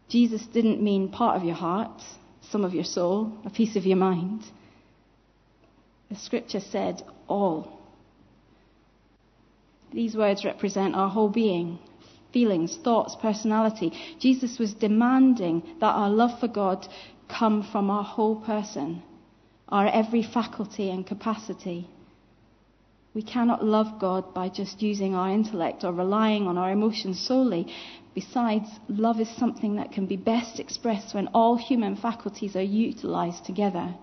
Jesus 0.07 0.45
didn't 0.53 0.81
mean 0.81 1.09
part 1.09 1.35
of 1.35 1.43
your 1.43 1.55
heart, 1.55 2.01
some 2.41 2.63
of 2.63 2.73
your 2.73 2.83
soul, 2.83 3.33
a 3.43 3.49
piece 3.49 3.75
of 3.75 3.85
your 3.85 3.97
mind. 3.97 4.43
The 6.09 6.15
scripture 6.15 6.59
said 6.59 7.01
all. 7.27 7.79
These 9.91 10.15
words 10.15 10.45
represent 10.45 10.95
our 10.95 11.09
whole 11.09 11.29
being, 11.29 11.79
feelings, 12.31 12.77
thoughts, 12.83 13.15
personality. 13.19 13.91
Jesus 14.19 14.59
was 14.59 14.73
demanding 14.73 15.63
that 15.79 15.95
our 15.95 16.09
love 16.09 16.39
for 16.39 16.47
God 16.47 16.87
come 17.27 17.67
from 17.71 17.89
our 17.89 18.03
whole 18.03 18.35
person, 18.35 19.01
our 19.69 19.87
every 19.87 20.23
faculty 20.23 20.89
and 20.89 21.05
capacity. 21.05 21.87
We 23.13 23.21
cannot 23.21 23.63
love 23.63 23.97
God 23.99 24.33
by 24.33 24.49
just 24.49 24.81
using 24.81 25.15
our 25.15 25.31
intellect 25.31 25.83
or 25.83 25.93
relying 25.93 26.47
on 26.47 26.57
our 26.57 26.71
emotions 26.71 27.19
solely. 27.19 27.73
Besides, 28.13 28.67
love 28.89 29.19
is 29.19 29.29
something 29.29 29.75
that 29.75 29.93
can 29.93 30.05
be 30.05 30.17
best 30.17 30.59
expressed 30.59 31.15
when 31.15 31.27
all 31.27 31.55
human 31.55 31.95
faculties 31.95 32.55
are 32.55 32.61
utilized 32.61 33.45
together. 33.45 33.95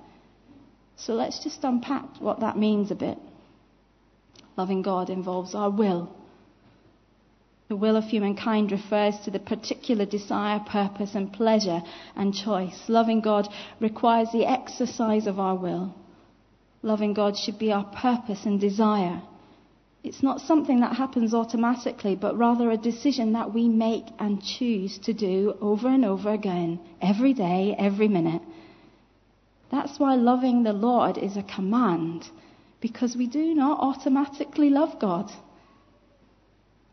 So 0.97 1.14
let's 1.14 1.42
just 1.42 1.62
unpack 1.62 2.21
what 2.21 2.40
that 2.40 2.57
means 2.57 2.90
a 2.90 2.95
bit. 2.95 3.19
Loving 4.57 4.83
God 4.83 5.11
involves 5.11 5.54
our 5.54 5.71
will. 5.71 6.14
The 7.73 7.76
will 7.76 7.97
of 7.97 8.05
humankind 8.05 8.71
refers 8.71 9.19
to 9.21 9.31
the 9.31 9.38
particular 9.38 10.05
desire, 10.05 10.61
purpose, 10.61 11.14
and 11.14 11.33
pleasure 11.33 11.83
and 12.14 12.35
choice. 12.35 12.79
Loving 12.87 13.23
God 13.23 13.49
requires 13.81 14.31
the 14.31 14.45
exercise 14.45 15.26
of 15.26 15.41
our 15.41 15.55
will. 15.55 15.95
Loving 16.83 17.14
God 17.14 17.35
should 17.35 17.59
be 17.59 17.73
our 17.73 17.85
purpose 17.85 18.45
and 18.45 18.61
desire. 18.61 19.23
It's 20.05 20.23
not 20.23 20.43
something 20.43 20.81
that 20.81 20.97
happens 20.97 21.33
automatically, 21.33 22.14
but 22.14 22.37
rather 22.37 22.71
a 22.71 22.76
decision 22.76 23.33
that 23.33 23.55
we 23.55 23.71
make 23.71 24.05
and 24.19 24.43
choose 24.43 24.99
to 25.05 25.14
do 25.14 25.57
over 25.62 25.88
and 25.88 26.05
over 26.05 26.31
again, 26.31 26.79
every 27.00 27.33
day, 27.33 27.75
every 27.79 28.09
minute. 28.09 28.43
That's 29.71 29.99
why 29.99 30.17
loving 30.17 30.62
the 30.62 30.75
Lord 30.75 31.17
is 31.17 31.38
a 31.38 31.43
command, 31.43 32.29
because 32.83 33.17
we 33.17 33.29
do 33.29 33.55
not 33.55 33.81
automatically 33.81 34.69
love 34.69 35.00
God. 35.00 35.33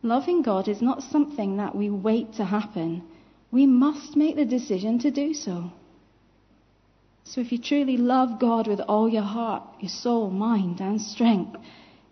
Loving 0.01 0.41
God 0.41 0.67
is 0.67 0.81
not 0.81 1.03
something 1.03 1.57
that 1.57 1.75
we 1.75 1.89
wait 1.89 2.33
to 2.33 2.45
happen. 2.45 3.03
We 3.51 3.65
must 3.65 4.15
make 4.15 4.35
the 4.35 4.45
decision 4.45 4.99
to 4.99 5.11
do 5.11 5.33
so. 5.33 5.71
So 7.25 7.41
if 7.41 7.51
you 7.51 7.57
truly 7.57 7.97
love 7.97 8.39
God 8.39 8.67
with 8.67 8.79
all 8.79 9.09
your 9.09 9.23
heart, 9.23 9.63
your 9.79 9.89
soul, 9.89 10.29
mind, 10.29 10.79
and 10.79 11.01
strength, 11.01 11.57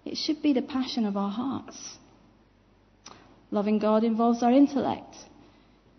it 0.06 0.18
should 0.18 0.42
be 0.42 0.54
the 0.54 0.62
passion 0.62 1.06
of 1.06 1.18
our 1.18 1.32
hearts. 1.32 1.98
Loving 3.52 3.80
God 3.80 4.04
involves 4.04 4.44
our 4.44 4.52
intellect. 4.52 5.16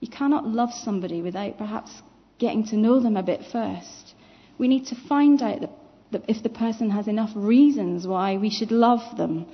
You 0.00 0.09
cannot 0.09 0.47
love 0.47 0.73
somebody 0.73 1.23
without 1.23 1.59
perhaps 1.59 2.02
getting 2.38 2.64
to 2.66 2.76
know 2.76 3.00
them 3.00 3.16
a 3.16 3.23
bit 3.23 3.40
first. 3.50 4.14
We 4.59 4.68
need 4.68 4.87
to 4.88 4.95
find 4.95 5.42
out 5.42 5.71
if 6.28 6.42
the 6.42 6.49
person 6.49 6.90
has 6.90 7.09
enough 7.09 7.30
reasons 7.35 8.07
why 8.07 8.37
we 8.37 8.50
should 8.50 8.71
love 8.71 9.16
them. 9.16 9.47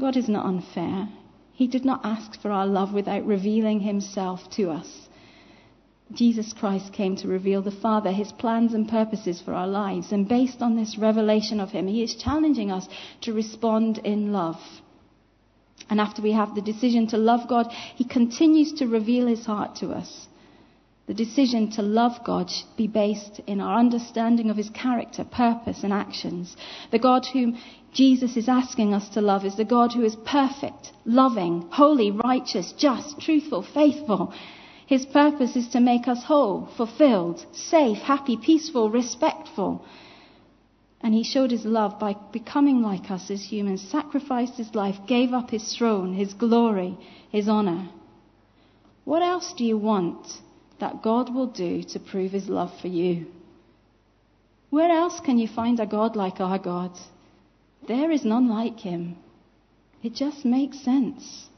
God 0.00 0.16
is 0.16 0.28
not 0.28 0.46
unfair. 0.46 1.08
He 1.54 1.66
did 1.66 1.84
not 1.84 2.00
ask 2.04 2.40
for 2.40 2.50
our 2.50 2.66
love 2.66 2.92
without 2.92 3.26
revealing 3.26 3.80
himself 3.80 4.40
to 4.52 4.70
us. 4.70 5.08
Jesus 6.12 6.52
Christ 6.52 6.92
came 6.92 7.16
to 7.16 7.28
reveal 7.28 7.62
the 7.62 7.70
Father, 7.70 8.12
his 8.12 8.32
plans 8.32 8.74
and 8.74 8.88
purposes 8.88 9.40
for 9.40 9.54
our 9.54 9.66
lives. 9.66 10.12
And 10.12 10.28
based 10.28 10.60
on 10.60 10.76
this 10.76 10.98
revelation 10.98 11.60
of 11.60 11.70
him, 11.70 11.86
he 11.86 12.02
is 12.02 12.14
challenging 12.14 12.70
us 12.70 12.86
to 13.22 13.32
respond 13.32 13.98
in 13.98 14.32
love. 14.32 14.60
And 15.88 16.00
after 16.00 16.22
we 16.22 16.32
have 16.32 16.54
the 16.54 16.62
decision 16.62 17.06
to 17.08 17.16
love 17.16 17.48
God, 17.48 17.70
he 17.70 18.04
continues 18.04 18.72
to 18.74 18.86
reveal 18.86 19.26
his 19.26 19.46
heart 19.46 19.76
to 19.76 19.90
us. 19.90 20.28
The 21.06 21.14
decision 21.14 21.70
to 21.72 21.82
love 21.82 22.24
God 22.24 22.50
should 22.50 22.76
be 22.76 22.86
based 22.86 23.40
in 23.46 23.60
our 23.60 23.78
understanding 23.78 24.50
of 24.50 24.56
his 24.56 24.70
character, 24.70 25.24
purpose, 25.24 25.82
and 25.82 25.92
actions. 25.92 26.56
The 26.90 26.98
God 26.98 27.26
whom 27.26 27.58
Jesus 27.92 28.36
is 28.36 28.48
asking 28.48 28.94
us 28.94 29.08
to 29.10 29.20
love 29.20 29.44
is 29.44 29.56
the 29.56 29.64
God 29.64 29.92
who 29.92 30.02
is 30.02 30.16
perfect, 30.16 30.92
loving, 31.04 31.68
holy, 31.70 32.10
righteous, 32.10 32.72
just, 32.72 33.20
truthful, 33.20 33.62
faithful 33.62 34.32
his 34.92 35.06
purpose 35.06 35.56
is 35.56 35.68
to 35.68 35.80
make 35.80 36.06
us 36.06 36.22
whole, 36.24 36.68
fulfilled, 36.76 37.46
safe, 37.52 37.96
happy, 37.96 38.36
peaceful, 38.36 38.90
respectful. 38.90 39.86
And 41.00 41.14
he 41.14 41.24
showed 41.24 41.50
his 41.50 41.64
love 41.64 41.98
by 41.98 42.14
becoming 42.30 42.82
like 42.82 43.10
us 43.10 43.30
as 43.30 43.42
humans, 43.42 43.80
sacrificed 43.80 44.58
his 44.58 44.74
life, 44.74 44.96
gave 45.06 45.32
up 45.32 45.48
his 45.48 45.74
throne, 45.74 46.12
his 46.12 46.34
glory, 46.34 46.98
his 47.30 47.48
honor. 47.48 47.88
What 49.04 49.22
else 49.22 49.54
do 49.56 49.64
you 49.64 49.78
want 49.78 50.26
that 50.78 51.00
God 51.00 51.34
will 51.34 51.46
do 51.46 51.82
to 51.84 51.98
prove 51.98 52.32
his 52.32 52.50
love 52.50 52.78
for 52.82 52.88
you? 52.88 53.28
Where 54.68 54.90
else 54.90 55.20
can 55.20 55.38
you 55.38 55.48
find 55.48 55.80
a 55.80 55.86
God 55.86 56.16
like 56.16 56.38
our 56.38 56.58
God? 56.58 56.92
There 57.86 58.10
is 58.10 58.24
none 58.24 58.48
like 58.48 58.80
him. 58.80 59.16
It 60.02 60.14
just 60.14 60.44
makes 60.44 60.80
sense. 60.80 61.48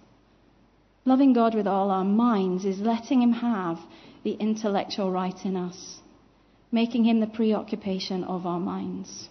Loving 1.07 1.35
God 1.35 1.55
with 1.55 1.67
all 1.67 1.91
our 1.91 2.05
minds 2.05 2.65
is 2.65 2.81
letting 2.81 3.21
Him 3.21 3.33
have 3.33 3.79
the 4.23 4.33
intellectual 4.33 5.11
right 5.11 5.45
in 5.45 5.57
us, 5.57 6.01
making 6.73 7.05
Him 7.05 7.21
the 7.21 7.27
preoccupation 7.27 8.25
of 8.25 8.47
our 8.47 8.61
minds. 8.61 9.29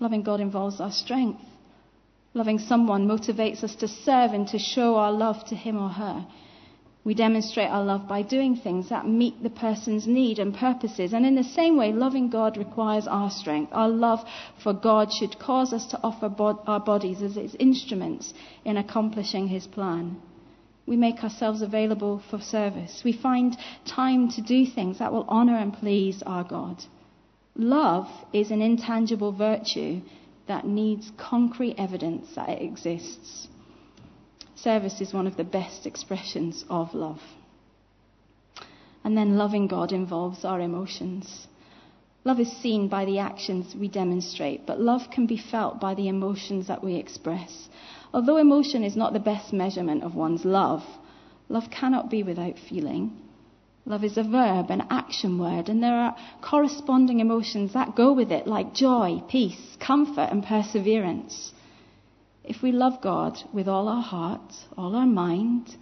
Loving 0.00 0.22
God 0.22 0.40
involves 0.40 0.80
our 0.80 0.90
strength. 0.90 1.42
Loving 2.34 2.58
someone 2.58 3.06
motivates 3.06 3.62
us 3.62 3.74
to 3.76 3.88
serve 3.88 4.32
and 4.32 4.48
to 4.48 4.58
show 4.58 4.96
our 4.96 5.12
love 5.12 5.44
to 5.46 5.54
him 5.54 5.76
or 5.76 5.90
her. 5.90 6.26
We 7.04 7.14
demonstrate 7.14 7.68
our 7.68 7.82
love 7.82 8.06
by 8.06 8.22
doing 8.22 8.54
things 8.54 8.88
that 8.90 9.08
meet 9.08 9.42
the 9.42 9.50
person's 9.50 10.06
need 10.06 10.38
and 10.38 10.54
purposes. 10.54 11.12
And 11.12 11.26
in 11.26 11.34
the 11.34 11.42
same 11.42 11.76
way, 11.76 11.92
loving 11.92 12.30
God 12.30 12.56
requires 12.56 13.08
our 13.08 13.28
strength. 13.28 13.72
Our 13.72 13.88
love 13.88 14.24
for 14.62 14.72
God 14.72 15.12
should 15.12 15.38
cause 15.40 15.72
us 15.72 15.86
to 15.86 16.00
offer 16.04 16.32
our 16.38 16.78
bodies 16.78 17.20
as 17.20 17.36
its 17.36 17.56
instruments 17.58 18.32
in 18.64 18.76
accomplishing 18.76 19.48
His 19.48 19.66
plan. 19.66 20.20
We 20.86 20.96
make 20.96 21.24
ourselves 21.24 21.60
available 21.60 22.22
for 22.30 22.40
service. 22.40 23.02
We 23.04 23.12
find 23.12 23.56
time 23.84 24.28
to 24.30 24.40
do 24.40 24.64
things 24.64 24.98
that 24.98 25.12
will 25.12 25.26
honor 25.28 25.56
and 25.56 25.72
please 25.72 26.22
our 26.22 26.44
God. 26.44 26.84
Love 27.56 28.08
is 28.32 28.50
an 28.50 28.62
intangible 28.62 29.32
virtue 29.32 30.00
that 30.46 30.66
needs 30.66 31.10
concrete 31.16 31.76
evidence 31.78 32.34
that 32.36 32.48
it 32.48 32.62
exists. 32.62 33.48
Service 34.62 35.00
is 35.00 35.12
one 35.12 35.26
of 35.26 35.36
the 35.36 35.42
best 35.42 35.86
expressions 35.86 36.64
of 36.70 36.94
love. 36.94 37.20
And 39.02 39.16
then 39.16 39.36
loving 39.36 39.66
God 39.66 39.90
involves 39.90 40.44
our 40.44 40.60
emotions. 40.60 41.48
Love 42.22 42.38
is 42.38 42.52
seen 42.52 42.86
by 42.86 43.04
the 43.04 43.18
actions 43.18 43.74
we 43.74 43.88
demonstrate, 43.88 44.64
but 44.64 44.80
love 44.80 45.10
can 45.10 45.26
be 45.26 45.36
felt 45.36 45.80
by 45.80 45.94
the 45.94 46.06
emotions 46.06 46.68
that 46.68 46.84
we 46.84 46.94
express. 46.94 47.68
Although 48.14 48.36
emotion 48.36 48.84
is 48.84 48.94
not 48.94 49.12
the 49.12 49.18
best 49.18 49.52
measurement 49.52 50.04
of 50.04 50.14
one's 50.14 50.44
love, 50.44 50.84
love 51.48 51.68
cannot 51.72 52.08
be 52.08 52.22
without 52.22 52.56
feeling. 52.56 53.18
Love 53.84 54.04
is 54.04 54.16
a 54.16 54.22
verb, 54.22 54.70
an 54.70 54.86
action 54.90 55.40
word, 55.40 55.68
and 55.68 55.82
there 55.82 55.98
are 55.98 56.16
corresponding 56.40 57.18
emotions 57.18 57.72
that 57.72 57.96
go 57.96 58.12
with 58.12 58.30
it, 58.30 58.46
like 58.46 58.74
joy, 58.74 59.20
peace, 59.28 59.76
comfort, 59.80 60.28
and 60.30 60.44
perseverance. 60.44 61.52
If 62.44 62.62
we 62.62 62.72
love 62.72 63.00
God 63.00 63.38
with 63.52 63.68
all 63.68 63.88
our 63.88 64.02
heart, 64.02 64.52
all 64.76 64.96
our 64.96 65.06
mind, 65.06 65.76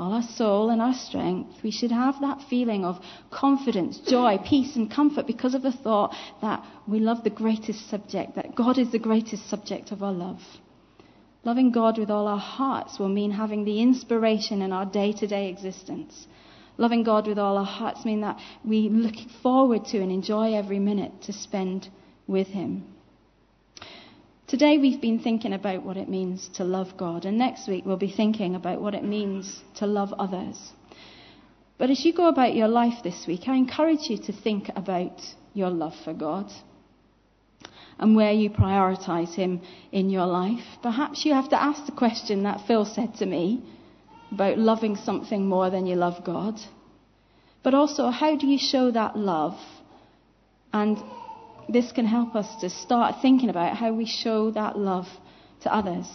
all 0.00 0.12
our 0.12 0.22
soul, 0.22 0.70
and 0.70 0.82
our 0.82 0.94
strength, 0.94 1.62
we 1.62 1.70
should 1.70 1.92
have 1.92 2.20
that 2.20 2.42
feeling 2.50 2.84
of 2.84 2.98
confidence, 3.30 3.98
joy, 3.98 4.38
peace, 4.44 4.74
and 4.74 4.90
comfort 4.90 5.26
because 5.26 5.54
of 5.54 5.62
the 5.62 5.70
thought 5.70 6.14
that 6.40 6.64
we 6.88 6.98
love 6.98 7.22
the 7.22 7.30
greatest 7.30 7.88
subject, 7.88 8.34
that 8.34 8.54
God 8.56 8.78
is 8.78 8.90
the 8.90 8.98
greatest 8.98 9.48
subject 9.48 9.92
of 9.92 10.02
our 10.02 10.12
love. 10.12 10.40
Loving 11.44 11.70
God 11.70 11.98
with 11.98 12.10
all 12.10 12.26
our 12.26 12.38
hearts 12.38 12.98
will 12.98 13.08
mean 13.08 13.32
having 13.32 13.64
the 13.64 13.80
inspiration 13.80 14.62
in 14.62 14.72
our 14.72 14.86
day 14.86 15.12
to 15.12 15.26
day 15.26 15.48
existence. 15.48 16.26
Loving 16.78 17.02
God 17.02 17.26
with 17.26 17.38
all 17.38 17.58
our 17.58 17.64
hearts 17.64 18.04
mean 18.04 18.22
that 18.22 18.40
we 18.64 18.88
look 18.88 19.14
forward 19.42 19.84
to 19.86 20.00
and 20.00 20.10
enjoy 20.10 20.54
every 20.54 20.78
minute 20.78 21.22
to 21.22 21.32
spend 21.32 21.88
with 22.26 22.48
Him. 22.48 22.84
Today 24.52 24.76
we've 24.76 25.00
been 25.00 25.18
thinking 25.18 25.54
about 25.54 25.82
what 25.82 25.96
it 25.96 26.10
means 26.10 26.46
to 26.56 26.64
love 26.64 26.98
God, 26.98 27.24
and 27.24 27.38
next 27.38 27.66
week 27.66 27.86
we'll 27.86 27.96
be 27.96 28.12
thinking 28.12 28.54
about 28.54 28.82
what 28.82 28.94
it 28.94 29.02
means 29.02 29.62
to 29.76 29.86
love 29.86 30.12
others. 30.18 30.74
But 31.78 31.88
as 31.88 32.04
you 32.04 32.12
go 32.12 32.28
about 32.28 32.54
your 32.54 32.68
life 32.68 33.02
this 33.02 33.26
week, 33.26 33.48
I 33.48 33.56
encourage 33.56 34.10
you 34.10 34.18
to 34.18 34.32
think 34.34 34.68
about 34.76 35.22
your 35.54 35.70
love 35.70 35.94
for 36.04 36.12
God 36.12 36.52
and 37.98 38.14
where 38.14 38.32
you 38.32 38.50
prioritize 38.50 39.34
Him 39.34 39.62
in 39.90 40.10
your 40.10 40.26
life. 40.26 40.66
Perhaps 40.82 41.24
you 41.24 41.32
have 41.32 41.48
to 41.48 41.62
ask 41.62 41.86
the 41.86 41.92
question 41.92 42.42
that 42.42 42.66
Phil 42.66 42.84
said 42.84 43.14
to 43.20 43.24
me 43.24 43.64
about 44.32 44.58
loving 44.58 44.96
something 44.96 45.46
more 45.46 45.70
than 45.70 45.86
you 45.86 45.96
love 45.96 46.22
God. 46.26 46.60
But 47.62 47.72
also, 47.72 48.10
how 48.10 48.36
do 48.36 48.46
you 48.46 48.58
show 48.58 48.90
that 48.90 49.16
love? 49.16 49.58
And 50.74 50.98
this 51.68 51.92
can 51.92 52.06
help 52.06 52.34
us 52.34 52.48
to 52.60 52.70
start 52.70 53.16
thinking 53.22 53.48
about 53.48 53.76
how 53.76 53.92
we 53.92 54.06
show 54.06 54.50
that 54.52 54.78
love 54.78 55.08
to 55.62 55.74
others. 55.74 56.06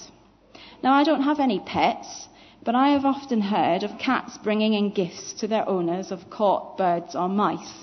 Now, 0.84 0.94
I 0.94 1.04
don't 1.04 1.24
have 1.24 1.39
any 1.39 1.60
pets, 1.60 2.27
but 2.63 2.75
I 2.75 2.89
have 2.89 3.06
often 3.06 3.42
heard 3.42 3.84
of 3.84 4.00
cats 4.00 4.38
bringing 4.38 4.74
in 4.74 4.92
gifts 4.92 5.34
to 5.39 5.48
their 5.48 5.68
owners 5.68 6.12
of 6.12 6.30
caught 6.30 6.77
birds 6.77 7.16
or 7.16 7.30
mice. 7.30 7.74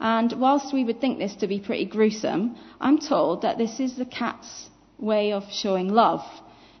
And 0.00 0.32
whilst 0.32 0.72
we 0.72 0.84
would 0.84 1.00
think 1.00 1.18
this 1.18 1.34
to 1.36 1.46
be 1.46 1.60
pretty 1.60 1.84
gruesome, 1.84 2.56
I'm 2.80 2.98
told 2.98 3.42
that 3.42 3.58
this 3.58 3.80
is 3.80 3.96
the 3.96 4.04
cat's 4.04 4.68
way 4.98 5.32
of 5.32 5.44
showing 5.50 5.88
love. 5.88 6.24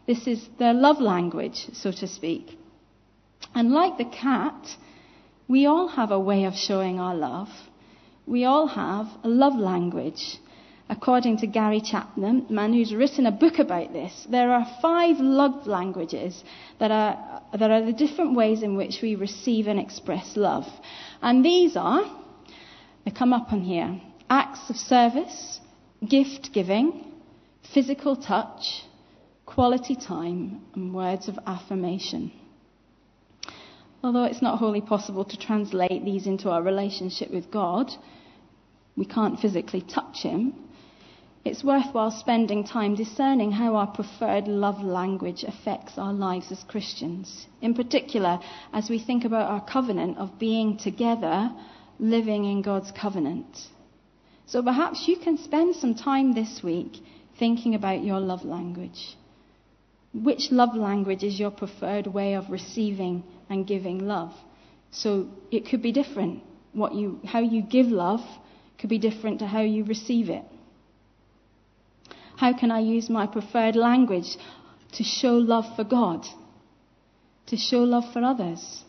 This 0.06 0.26
is 0.26 0.48
their 0.58 0.74
love 0.74 1.00
language, 1.00 1.66
so 1.72 1.92
to 1.92 2.06
speak. 2.06 2.58
And 3.54 3.72
like 3.72 3.98
the 3.98 4.04
cat, 4.04 4.76
we 5.48 5.66
all 5.66 5.88
have 5.88 6.10
a 6.10 6.20
way 6.20 6.44
of 6.44 6.54
showing 6.54 7.00
our 7.00 7.14
love. 7.14 7.48
We 8.28 8.44
all 8.44 8.66
have 8.66 9.06
a 9.24 9.28
love 9.28 9.56
language. 9.56 10.38
According 10.90 11.38
to 11.38 11.46
Gary 11.46 11.80
Chapman, 11.80 12.46
man 12.50 12.74
who's 12.74 12.94
written 12.94 13.24
a 13.24 13.32
book 13.32 13.58
about 13.58 13.94
this, 13.94 14.26
there 14.30 14.52
are 14.52 14.66
five 14.82 15.16
love 15.18 15.66
languages 15.66 16.44
that 16.78 16.90
are, 16.90 17.42
that 17.58 17.70
are 17.70 17.84
the 17.84 17.92
different 17.92 18.36
ways 18.36 18.62
in 18.62 18.76
which 18.76 19.00
we 19.02 19.14
receive 19.14 19.66
and 19.66 19.80
express 19.80 20.36
love. 20.36 20.66
And 21.22 21.42
these 21.42 21.74
are, 21.74 22.04
they 23.06 23.10
come 23.10 23.32
up 23.32 23.50
on 23.50 23.62
here, 23.62 23.98
acts 24.28 24.68
of 24.68 24.76
service, 24.76 25.60
gift 26.06 26.50
giving, 26.52 27.12
physical 27.72 28.14
touch, 28.14 28.82
quality 29.46 29.96
time, 29.96 30.62
and 30.74 30.94
words 30.94 31.28
of 31.28 31.38
affirmation. 31.46 32.30
Although 34.02 34.24
it's 34.24 34.42
not 34.42 34.58
wholly 34.58 34.80
possible 34.80 35.24
to 35.24 35.36
translate 35.36 36.04
these 36.04 36.26
into 36.26 36.50
our 36.50 36.62
relationship 36.62 37.30
with 37.30 37.50
God, 37.50 37.90
we 38.96 39.04
can't 39.04 39.40
physically 39.40 39.80
touch 39.80 40.22
Him. 40.22 40.54
It's 41.44 41.64
worthwhile 41.64 42.10
spending 42.10 42.64
time 42.64 42.94
discerning 42.94 43.52
how 43.52 43.76
our 43.76 43.86
preferred 43.86 44.46
love 44.46 44.82
language 44.82 45.44
affects 45.44 45.96
our 45.96 46.12
lives 46.12 46.52
as 46.52 46.62
Christians. 46.64 47.46
In 47.60 47.74
particular, 47.74 48.40
as 48.72 48.90
we 48.90 48.98
think 48.98 49.24
about 49.24 49.50
our 49.50 49.64
covenant 49.64 50.18
of 50.18 50.38
being 50.38 50.76
together, 50.76 51.50
living 51.98 52.44
in 52.44 52.62
God's 52.62 52.92
covenant. 52.92 53.68
So 54.46 54.62
perhaps 54.62 55.08
you 55.08 55.16
can 55.16 55.38
spend 55.38 55.76
some 55.76 55.94
time 55.94 56.34
this 56.34 56.62
week 56.62 56.92
thinking 57.38 57.74
about 57.74 58.04
your 58.04 58.20
love 58.20 58.44
language. 58.44 59.16
Which 60.12 60.50
love 60.50 60.74
language 60.74 61.22
is 61.22 61.38
your 61.38 61.50
preferred 61.50 62.06
way 62.06 62.34
of 62.34 62.50
receiving 62.50 63.24
and 63.48 63.66
giving 63.66 64.06
love? 64.06 64.32
So 64.90 65.28
it 65.50 65.68
could 65.68 65.82
be 65.82 65.92
different. 65.92 66.42
What 66.72 66.94
you, 66.94 67.20
how 67.24 67.40
you 67.40 67.62
give 67.62 67.86
love 67.86 68.20
could 68.78 68.90
be 68.90 68.98
different 68.98 69.40
to 69.40 69.46
how 69.46 69.60
you 69.60 69.84
receive 69.84 70.28
it. 70.30 70.44
How 72.36 72.56
can 72.56 72.70
I 72.70 72.80
use 72.80 73.10
my 73.10 73.26
preferred 73.26 73.74
language 73.74 74.36
to 74.92 75.04
show 75.04 75.34
love 75.34 75.64
for 75.76 75.84
God? 75.84 76.26
To 77.46 77.56
show 77.56 77.82
love 77.82 78.12
for 78.12 78.22
others? 78.22 78.84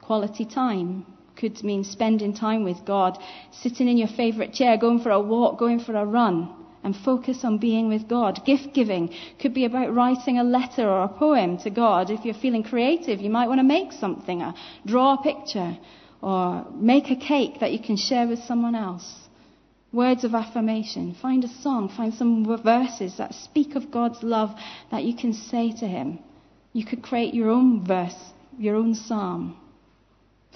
Quality 0.00 0.44
time 0.46 1.04
could 1.36 1.62
mean 1.62 1.84
spending 1.84 2.32
time 2.34 2.64
with 2.64 2.84
God, 2.86 3.18
sitting 3.50 3.88
in 3.88 3.98
your 3.98 4.08
favorite 4.08 4.54
chair, 4.54 4.76
going 4.76 5.00
for 5.00 5.10
a 5.10 5.20
walk, 5.20 5.58
going 5.58 5.80
for 5.80 5.94
a 5.94 6.04
run 6.04 6.63
and 6.84 6.94
focus 6.94 7.44
on 7.44 7.58
being 7.58 7.88
with 7.88 8.06
God. 8.06 8.44
Gift 8.44 8.74
giving 8.74 9.12
could 9.40 9.54
be 9.54 9.64
about 9.64 9.94
writing 9.94 10.38
a 10.38 10.44
letter 10.44 10.86
or 10.88 11.02
a 11.02 11.08
poem 11.08 11.58
to 11.58 11.70
God. 11.70 12.10
If 12.10 12.24
you're 12.24 12.34
feeling 12.34 12.62
creative, 12.62 13.20
you 13.20 13.30
might 13.30 13.48
want 13.48 13.58
to 13.58 13.64
make 13.64 13.90
something, 13.92 14.42
or 14.42 14.54
draw 14.86 15.14
a 15.14 15.22
picture, 15.22 15.78
or 16.20 16.66
make 16.74 17.10
a 17.10 17.16
cake 17.16 17.60
that 17.60 17.72
you 17.72 17.80
can 17.80 17.96
share 17.96 18.28
with 18.28 18.40
someone 18.40 18.74
else. 18.74 19.20
Words 19.92 20.24
of 20.24 20.34
affirmation. 20.34 21.16
Find 21.20 21.42
a 21.44 21.48
song, 21.48 21.88
find 21.88 22.12
some 22.12 22.44
verses 22.62 23.16
that 23.16 23.34
speak 23.34 23.76
of 23.76 23.90
God's 23.90 24.22
love 24.22 24.50
that 24.90 25.04
you 25.04 25.16
can 25.16 25.32
say 25.32 25.72
to 25.80 25.86
Him. 25.86 26.18
You 26.72 26.84
could 26.84 27.02
create 27.02 27.32
your 27.32 27.48
own 27.48 27.86
verse, 27.86 28.16
your 28.58 28.76
own 28.76 28.94
psalm. 28.94 29.56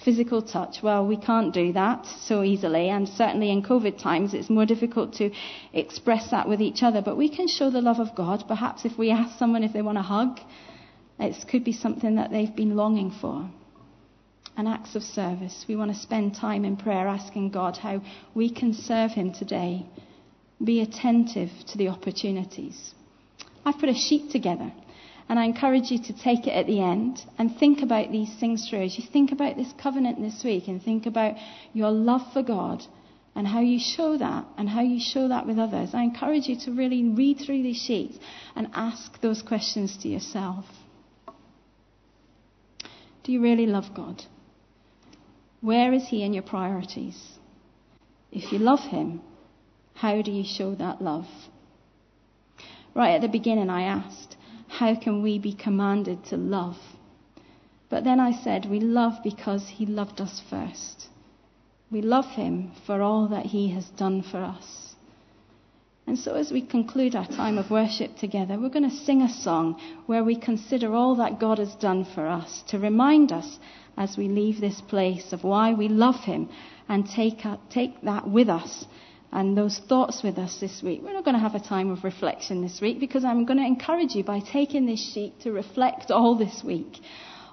Physical 0.04 0.42
touch, 0.42 0.80
well, 0.80 1.04
we 1.04 1.16
can't 1.16 1.52
do 1.52 1.72
that 1.72 2.06
so 2.06 2.44
easily, 2.44 2.88
and 2.88 3.08
certainly 3.08 3.50
in 3.50 3.62
COVID 3.62 4.00
times 4.00 4.32
it's 4.32 4.48
more 4.48 4.64
difficult 4.64 5.14
to 5.14 5.30
express 5.72 6.30
that 6.30 6.48
with 6.48 6.61
each 6.61 6.82
other. 6.84 7.02
But 7.02 7.16
we 7.16 7.28
can 7.28 7.48
show 7.48 7.68
the 7.70 7.80
love 7.80 7.98
of 7.98 8.14
God. 8.14 8.44
Perhaps 8.46 8.84
if 8.84 8.96
we 8.96 9.11
ask 9.11 9.38
someone 9.38 9.64
if 9.64 9.72
they 9.72 9.82
want 9.82 9.98
a 9.98 10.02
hug, 10.02 10.38
it 11.18 11.37
could 11.48 11.64
be 11.64 11.72
something 11.72 12.14
that 12.14 12.30
they've 12.30 12.54
been 12.54 12.76
longing 12.76 13.11
for. 13.11 13.50
And 14.56 14.68
acts 14.68 14.94
of 14.94 15.02
service. 15.02 15.64
We 15.68 15.76
want 15.76 15.92
to 15.92 15.98
spend 15.98 16.34
time 16.34 16.64
in 16.64 16.76
prayer 16.76 17.06
asking 17.08 17.50
God 17.50 17.76
how 17.76 18.02
we 18.34 18.50
can 18.50 18.74
serve 18.74 19.12
Him 19.12 19.32
today. 19.32 19.87
Be 20.62 20.80
attentive 20.80 21.50
to 21.68 21.78
the 21.78 21.88
opportunities. 21.88 22.94
I've 23.64 23.78
put 23.78 23.88
a 23.88 23.94
sheet 23.94 24.30
together 24.30 24.72
and 25.29 25.38
I 25.38 25.45
encourage 25.45 25.91
you 25.91 25.99
to 26.05 26.12
take 26.12 26.47
it 26.47 26.53
at 26.53 26.67
the 26.67 26.81
end 26.81 27.23
and 27.38 27.55
think 27.57 27.83
about 27.83 28.11
these 28.11 28.35
things 28.41 28.69
through. 28.69 28.85
As 28.85 28.99
you 28.99 29.05
think 29.12 29.31
about 29.31 29.57
this 29.57 29.73
covenant 29.81 30.21
this 30.21 30.43
week 30.43 30.69
and 30.69 30.83
think 30.83 31.05
about 31.05 31.35
your 31.75 31.91
love 31.91 32.33
for 32.33 32.43
God 32.43 32.83
and 33.35 33.47
how 33.47 33.61
you 33.61 33.79
show 33.79 34.17
that 34.17 34.47
and 34.57 34.69
how 34.69 34.81
you 34.81 34.99
show 34.99 35.29
that 35.29 35.47
with 35.47 35.59
others, 35.59 35.91
I 35.93 36.03
encourage 36.03 36.47
you 36.47 36.57
to 36.61 36.73
really 36.73 37.05
read 37.05 37.41
through 37.45 37.62
these 37.62 37.77
sheets 37.77 38.19
and 38.57 38.69
ask 38.73 39.21
those 39.21 39.43
questions 39.43 39.99
to 39.99 40.09
yourself. 40.09 40.64
Do 43.23 43.33
you 43.33 43.43
really 43.43 43.67
love 43.67 43.95
God? 43.95 44.23
Where 45.61 45.93
is 45.93 46.09
He 46.09 46.23
in 46.23 46.33
your 46.33 46.43
priorities? 46.43 47.21
If 48.33 48.51
you 48.51 48.59
love 48.59 48.81
Him, 48.81 49.21
how 49.93 50.23
do 50.23 50.31
you 50.31 50.45
show 50.45 50.75
that 50.77 51.03
love? 51.03 51.27
Right 52.95 53.14
at 53.14 53.21
the 53.21 53.29
beginning, 53.29 53.69
I 53.69 53.83
asked, 53.83 54.37
how 54.68 54.94
can 54.94 55.22
we 55.22 55.38
be 55.38 55.52
commanded 55.54 56.24
to 56.26 56.37
love? 56.37 56.76
But 57.88 58.04
then 58.04 58.20
I 58.20 58.33
said, 58.33 58.66
we 58.66 58.81
love 58.81 59.14
because 59.24 59.66
he 59.68 59.87
loved 59.87 60.20
us 60.20 60.42
first. 60.50 61.09
We 61.90 62.02
love 62.02 62.26
him 62.26 62.72
for 62.87 63.00
all 63.00 63.28
that 63.28 63.46
he 63.46 63.70
has 63.70 63.87
done 63.90 64.22
for 64.22 64.38
us. 64.38 64.94
And 66.07 66.18
so, 66.18 66.35
as 66.35 66.50
we 66.50 66.62
conclude 66.62 67.14
our 67.14 67.26
time 67.26 67.59
of 67.59 67.70
worship 67.70 68.16
together, 68.16 68.59
we're 68.59 68.70
going 68.70 68.88
to 68.88 68.96
sing 68.96 69.20
a 69.20 69.28
song 69.28 69.78
where 70.07 70.24
we 70.24 70.37
consider 70.37 70.94
all 70.94 71.16
that 71.16 71.38
God 71.38 71.59
has 71.59 71.74
done 71.74 72.07
for 72.14 72.26
us 72.26 72.62
to 72.68 72.78
remind 72.78 73.31
us 73.31 73.59
as 73.96 74.16
we 74.16 74.28
leave 74.28 74.61
this 74.61 74.81
place 74.81 75.33
of 75.33 75.44
why 75.44 75.74
we 75.74 75.88
love 75.88 76.24
him 76.24 76.48
and 76.88 77.07
take, 77.07 77.42
take 77.68 78.00
that 78.02 78.26
with 78.26 78.48
us 78.48 78.87
and 79.33 79.57
those 79.57 79.79
thoughts 79.79 80.23
with 80.23 80.38
us 80.38 80.59
this 80.61 80.83
week. 80.83 81.01
We're 81.03 81.12
not 81.12 81.25
going 81.25 81.37
to 81.37 81.41
have 81.41 81.55
a 81.55 81.61
time 81.61 81.91
of 81.91 82.05
reflection 82.05 82.62
this 82.62 82.81
week 82.81 82.99
because 82.99 83.25
I'm 83.25 83.45
going 83.45 83.59
to 83.59 83.67
encourage 83.67 84.14
you 84.14 84.25
by 84.25 84.41
taking 84.41 84.87
this 84.87 85.12
sheet 85.12 85.41
to 85.43 85.53
reflect 85.53 86.11
all 86.11 86.37
this 86.37 86.62
week 86.64 86.99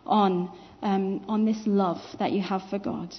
on, 0.06 0.52
um, 0.82 1.26
on 1.28 1.46
this 1.46 1.62
love 1.66 2.02
that 2.20 2.32
you 2.32 2.42
have 2.42 2.62
for 2.70 2.80
God. 2.80 3.14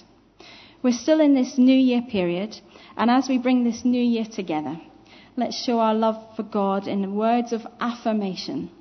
We're 0.81 0.93
still 0.93 1.19
in 1.19 1.33
this 1.33 1.57
New 1.57 1.77
Year 1.77 2.01
period, 2.01 2.59
and 2.95 3.09
as 3.09 3.27
we 3.27 3.37
bring 3.37 3.63
this 3.63 3.83
New 3.83 4.03
Year 4.03 4.25
together, 4.25 4.79
let's 5.35 5.61
show 5.63 5.79
our 5.79 5.93
love 5.93 6.35
for 6.35 6.43
God 6.43 6.87
in 6.87 7.15
words 7.15 7.51
of 7.51 7.61
affirmation 7.79 8.71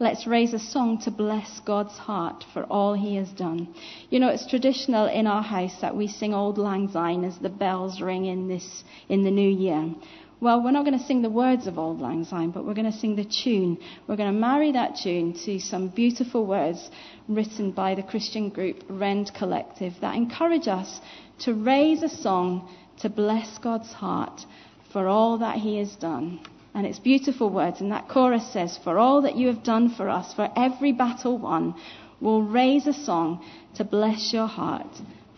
Let's 0.00 0.28
raise 0.28 0.54
a 0.54 0.60
song 0.60 0.98
to 1.02 1.10
bless 1.10 1.58
God's 1.64 1.98
heart 1.98 2.44
for 2.52 2.62
all 2.64 2.94
he 2.94 3.16
has 3.16 3.30
done. 3.30 3.74
You 4.10 4.20
know, 4.20 4.28
it's 4.28 4.46
traditional 4.46 5.06
in 5.06 5.26
our 5.26 5.42
house 5.42 5.80
that 5.80 5.96
we 5.96 6.06
sing 6.06 6.32
Auld 6.32 6.56
Lang 6.56 6.88
Syne 6.92 7.24
as 7.24 7.36
the 7.38 7.48
bells 7.48 8.00
ring 8.00 8.26
in 8.26 8.46
this, 8.46 8.84
in 9.08 9.24
the 9.24 9.30
new 9.32 9.50
year. 9.50 9.92
Well, 10.40 10.62
we're 10.62 10.70
not 10.70 10.84
going 10.84 10.96
to 10.96 11.04
sing 11.04 11.22
the 11.22 11.30
words 11.30 11.66
of 11.66 11.80
Auld 11.80 12.00
Lang 12.00 12.24
Syne, 12.24 12.52
but 12.52 12.64
we're 12.64 12.74
going 12.74 12.92
to 12.92 12.96
sing 12.96 13.16
the 13.16 13.24
tune. 13.24 13.76
We're 14.06 14.14
going 14.14 14.32
to 14.32 14.40
marry 14.40 14.70
that 14.70 14.98
tune 15.02 15.32
to 15.44 15.58
some 15.58 15.88
beautiful 15.88 16.46
words 16.46 16.90
written 17.26 17.72
by 17.72 17.96
the 17.96 18.04
Christian 18.04 18.50
group 18.50 18.84
Rend 18.88 19.32
Collective 19.34 19.94
that 20.00 20.14
encourage 20.14 20.68
us 20.68 21.00
to 21.40 21.54
raise 21.54 22.04
a 22.04 22.08
song 22.08 22.72
to 23.00 23.08
bless 23.08 23.58
God's 23.58 23.92
heart 23.92 24.42
for 24.92 25.08
all 25.08 25.38
that 25.38 25.56
He 25.56 25.78
has 25.78 25.96
done. 25.96 26.38
And 26.78 26.86
it's 26.86 27.00
beautiful 27.00 27.50
words. 27.50 27.80
And 27.80 27.90
that 27.90 28.08
chorus 28.08 28.52
says, 28.52 28.78
For 28.84 28.98
all 28.98 29.22
that 29.22 29.34
you 29.34 29.48
have 29.48 29.64
done 29.64 29.88
for 29.90 30.08
us, 30.08 30.32
for 30.32 30.48
every 30.54 30.92
battle 30.92 31.36
won, 31.36 31.74
we'll 32.20 32.42
raise 32.42 32.86
a 32.86 32.92
song 32.92 33.44
to 33.74 33.82
bless 33.82 34.32
your 34.32 34.46
heart 34.46 34.86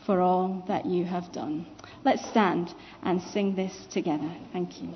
for 0.05 0.21
all 0.21 0.63
that 0.69 0.85
you 0.85 1.07
have 1.07 1.33
done. 1.33 1.65
Let's 2.05 2.29
stand 2.29 2.75
and 3.03 3.23
sing 3.23 3.57
this 3.57 3.87
together. 3.91 4.31
Thank 4.53 4.83
you. 4.83 4.91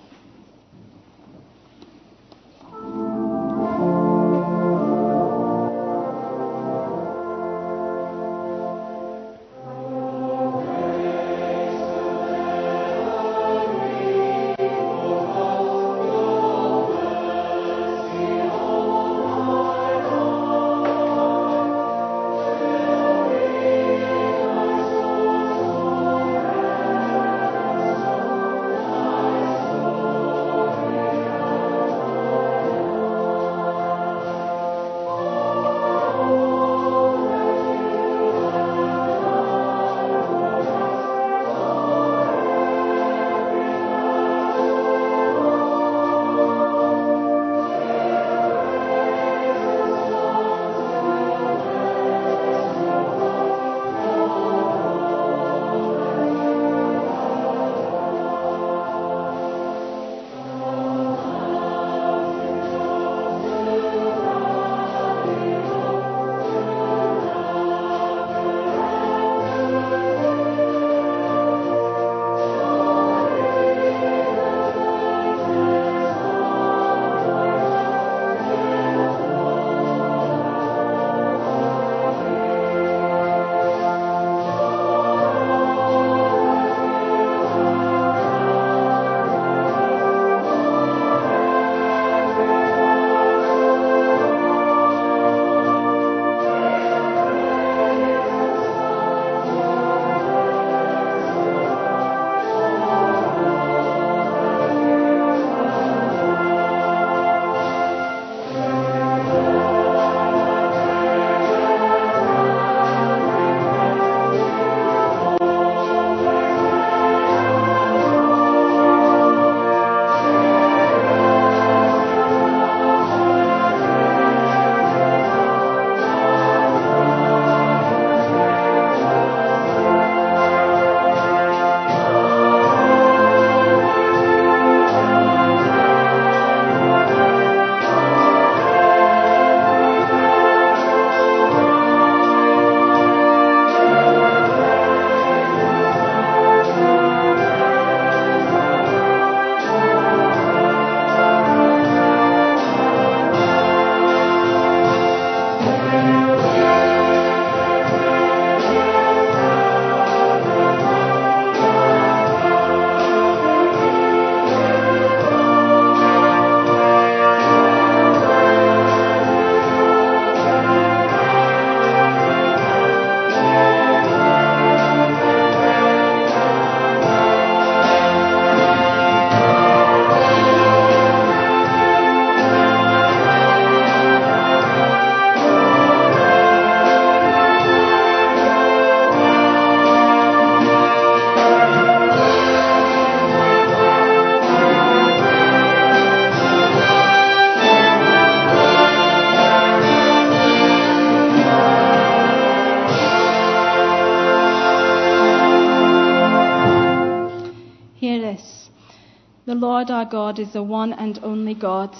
The 209.46 209.54
Lord 209.54 209.90
our 209.90 210.06
God 210.06 210.38
is 210.38 210.54
the 210.54 210.62
one 210.62 210.94
and 210.94 211.18
only 211.22 211.52
God. 211.52 211.94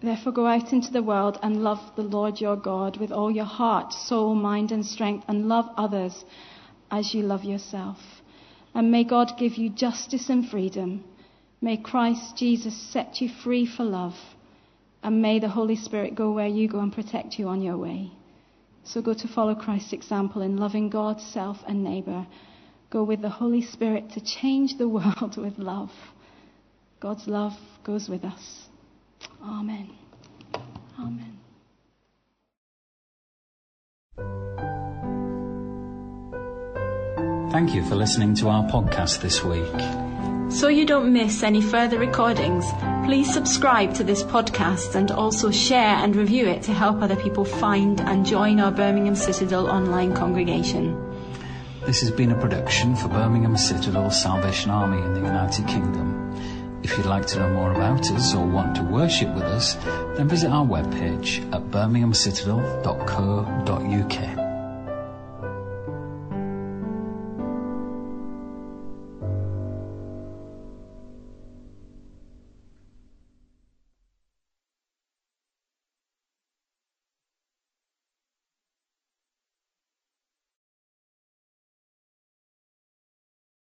Therefore, 0.00 0.32
go 0.32 0.46
out 0.46 0.72
into 0.72 0.92
the 0.92 1.02
world 1.02 1.38
and 1.42 1.64
love 1.64 1.80
the 1.96 2.02
Lord 2.02 2.40
your 2.40 2.54
God 2.54 2.98
with 2.98 3.10
all 3.10 3.32
your 3.32 3.44
heart, 3.44 3.92
soul, 3.92 4.36
mind, 4.36 4.70
and 4.70 4.86
strength, 4.86 5.24
and 5.26 5.48
love 5.48 5.68
others 5.76 6.24
as 6.88 7.14
you 7.14 7.22
love 7.22 7.42
yourself. 7.42 8.22
And 8.74 8.92
may 8.92 9.02
God 9.02 9.36
give 9.36 9.56
you 9.56 9.70
justice 9.70 10.30
and 10.30 10.48
freedom. 10.48 11.02
May 11.60 11.78
Christ 11.78 12.36
Jesus 12.36 12.76
set 12.76 13.20
you 13.20 13.28
free 13.28 13.66
for 13.66 13.84
love. 13.84 14.14
And 15.02 15.20
may 15.20 15.40
the 15.40 15.48
Holy 15.48 15.76
Spirit 15.76 16.14
go 16.14 16.30
where 16.30 16.46
you 16.46 16.68
go 16.68 16.78
and 16.78 16.92
protect 16.92 17.40
you 17.40 17.48
on 17.48 17.60
your 17.60 17.76
way. 17.76 18.12
So 18.84 19.02
go 19.02 19.14
to 19.14 19.26
follow 19.26 19.56
Christ's 19.56 19.92
example 19.92 20.42
in 20.42 20.56
loving 20.56 20.90
God, 20.90 21.20
self, 21.20 21.58
and 21.66 21.82
neighbor. 21.82 22.28
Go 22.88 23.02
with 23.02 23.20
the 23.20 23.30
Holy 23.30 23.62
Spirit 23.62 24.10
to 24.12 24.20
change 24.20 24.78
the 24.78 24.88
world 24.96 25.36
with 25.36 25.58
love. 25.58 25.90
God's 27.02 27.26
love 27.26 27.58
goes 27.82 28.08
with 28.08 28.24
us. 28.24 28.68
Amen. 29.44 29.90
Amen. 31.00 31.36
Thank 37.50 37.74
you 37.74 37.84
for 37.86 37.96
listening 37.96 38.36
to 38.36 38.48
our 38.48 38.62
podcast 38.70 39.20
this 39.20 39.42
week. 39.42 39.66
So 40.52 40.68
you 40.68 40.86
don't 40.86 41.12
miss 41.12 41.42
any 41.42 41.60
further 41.60 41.98
recordings, 41.98 42.64
please 43.04 43.34
subscribe 43.34 43.94
to 43.94 44.04
this 44.04 44.22
podcast 44.22 44.94
and 44.94 45.10
also 45.10 45.50
share 45.50 45.96
and 45.96 46.14
review 46.14 46.46
it 46.46 46.62
to 46.62 46.72
help 46.72 47.02
other 47.02 47.16
people 47.16 47.44
find 47.44 48.00
and 48.00 48.24
join 48.24 48.60
our 48.60 48.70
Birmingham 48.70 49.16
Citadel 49.16 49.68
online 49.68 50.14
congregation. 50.14 50.96
This 51.84 52.00
has 52.02 52.12
been 52.12 52.30
a 52.30 52.40
production 52.40 52.94
for 52.94 53.08
Birmingham 53.08 53.56
Citadel 53.56 54.12
Salvation 54.12 54.70
Army 54.70 55.02
in 55.02 55.14
the 55.14 55.20
United 55.20 55.66
Kingdom. 55.66 56.11
If 56.82 56.96
you'd 56.96 57.06
like 57.06 57.26
to 57.28 57.38
know 57.38 57.50
more 57.50 57.72
about 57.72 58.10
us 58.10 58.34
or 58.34 58.44
want 58.44 58.74
to 58.76 58.82
worship 58.82 59.32
with 59.34 59.44
us, 59.44 59.74
then 60.16 60.28
visit 60.28 60.50
our 60.50 60.66
webpage 60.66 61.40
at 61.54 61.70
birminghamcitadel.co.uk. 61.70 64.41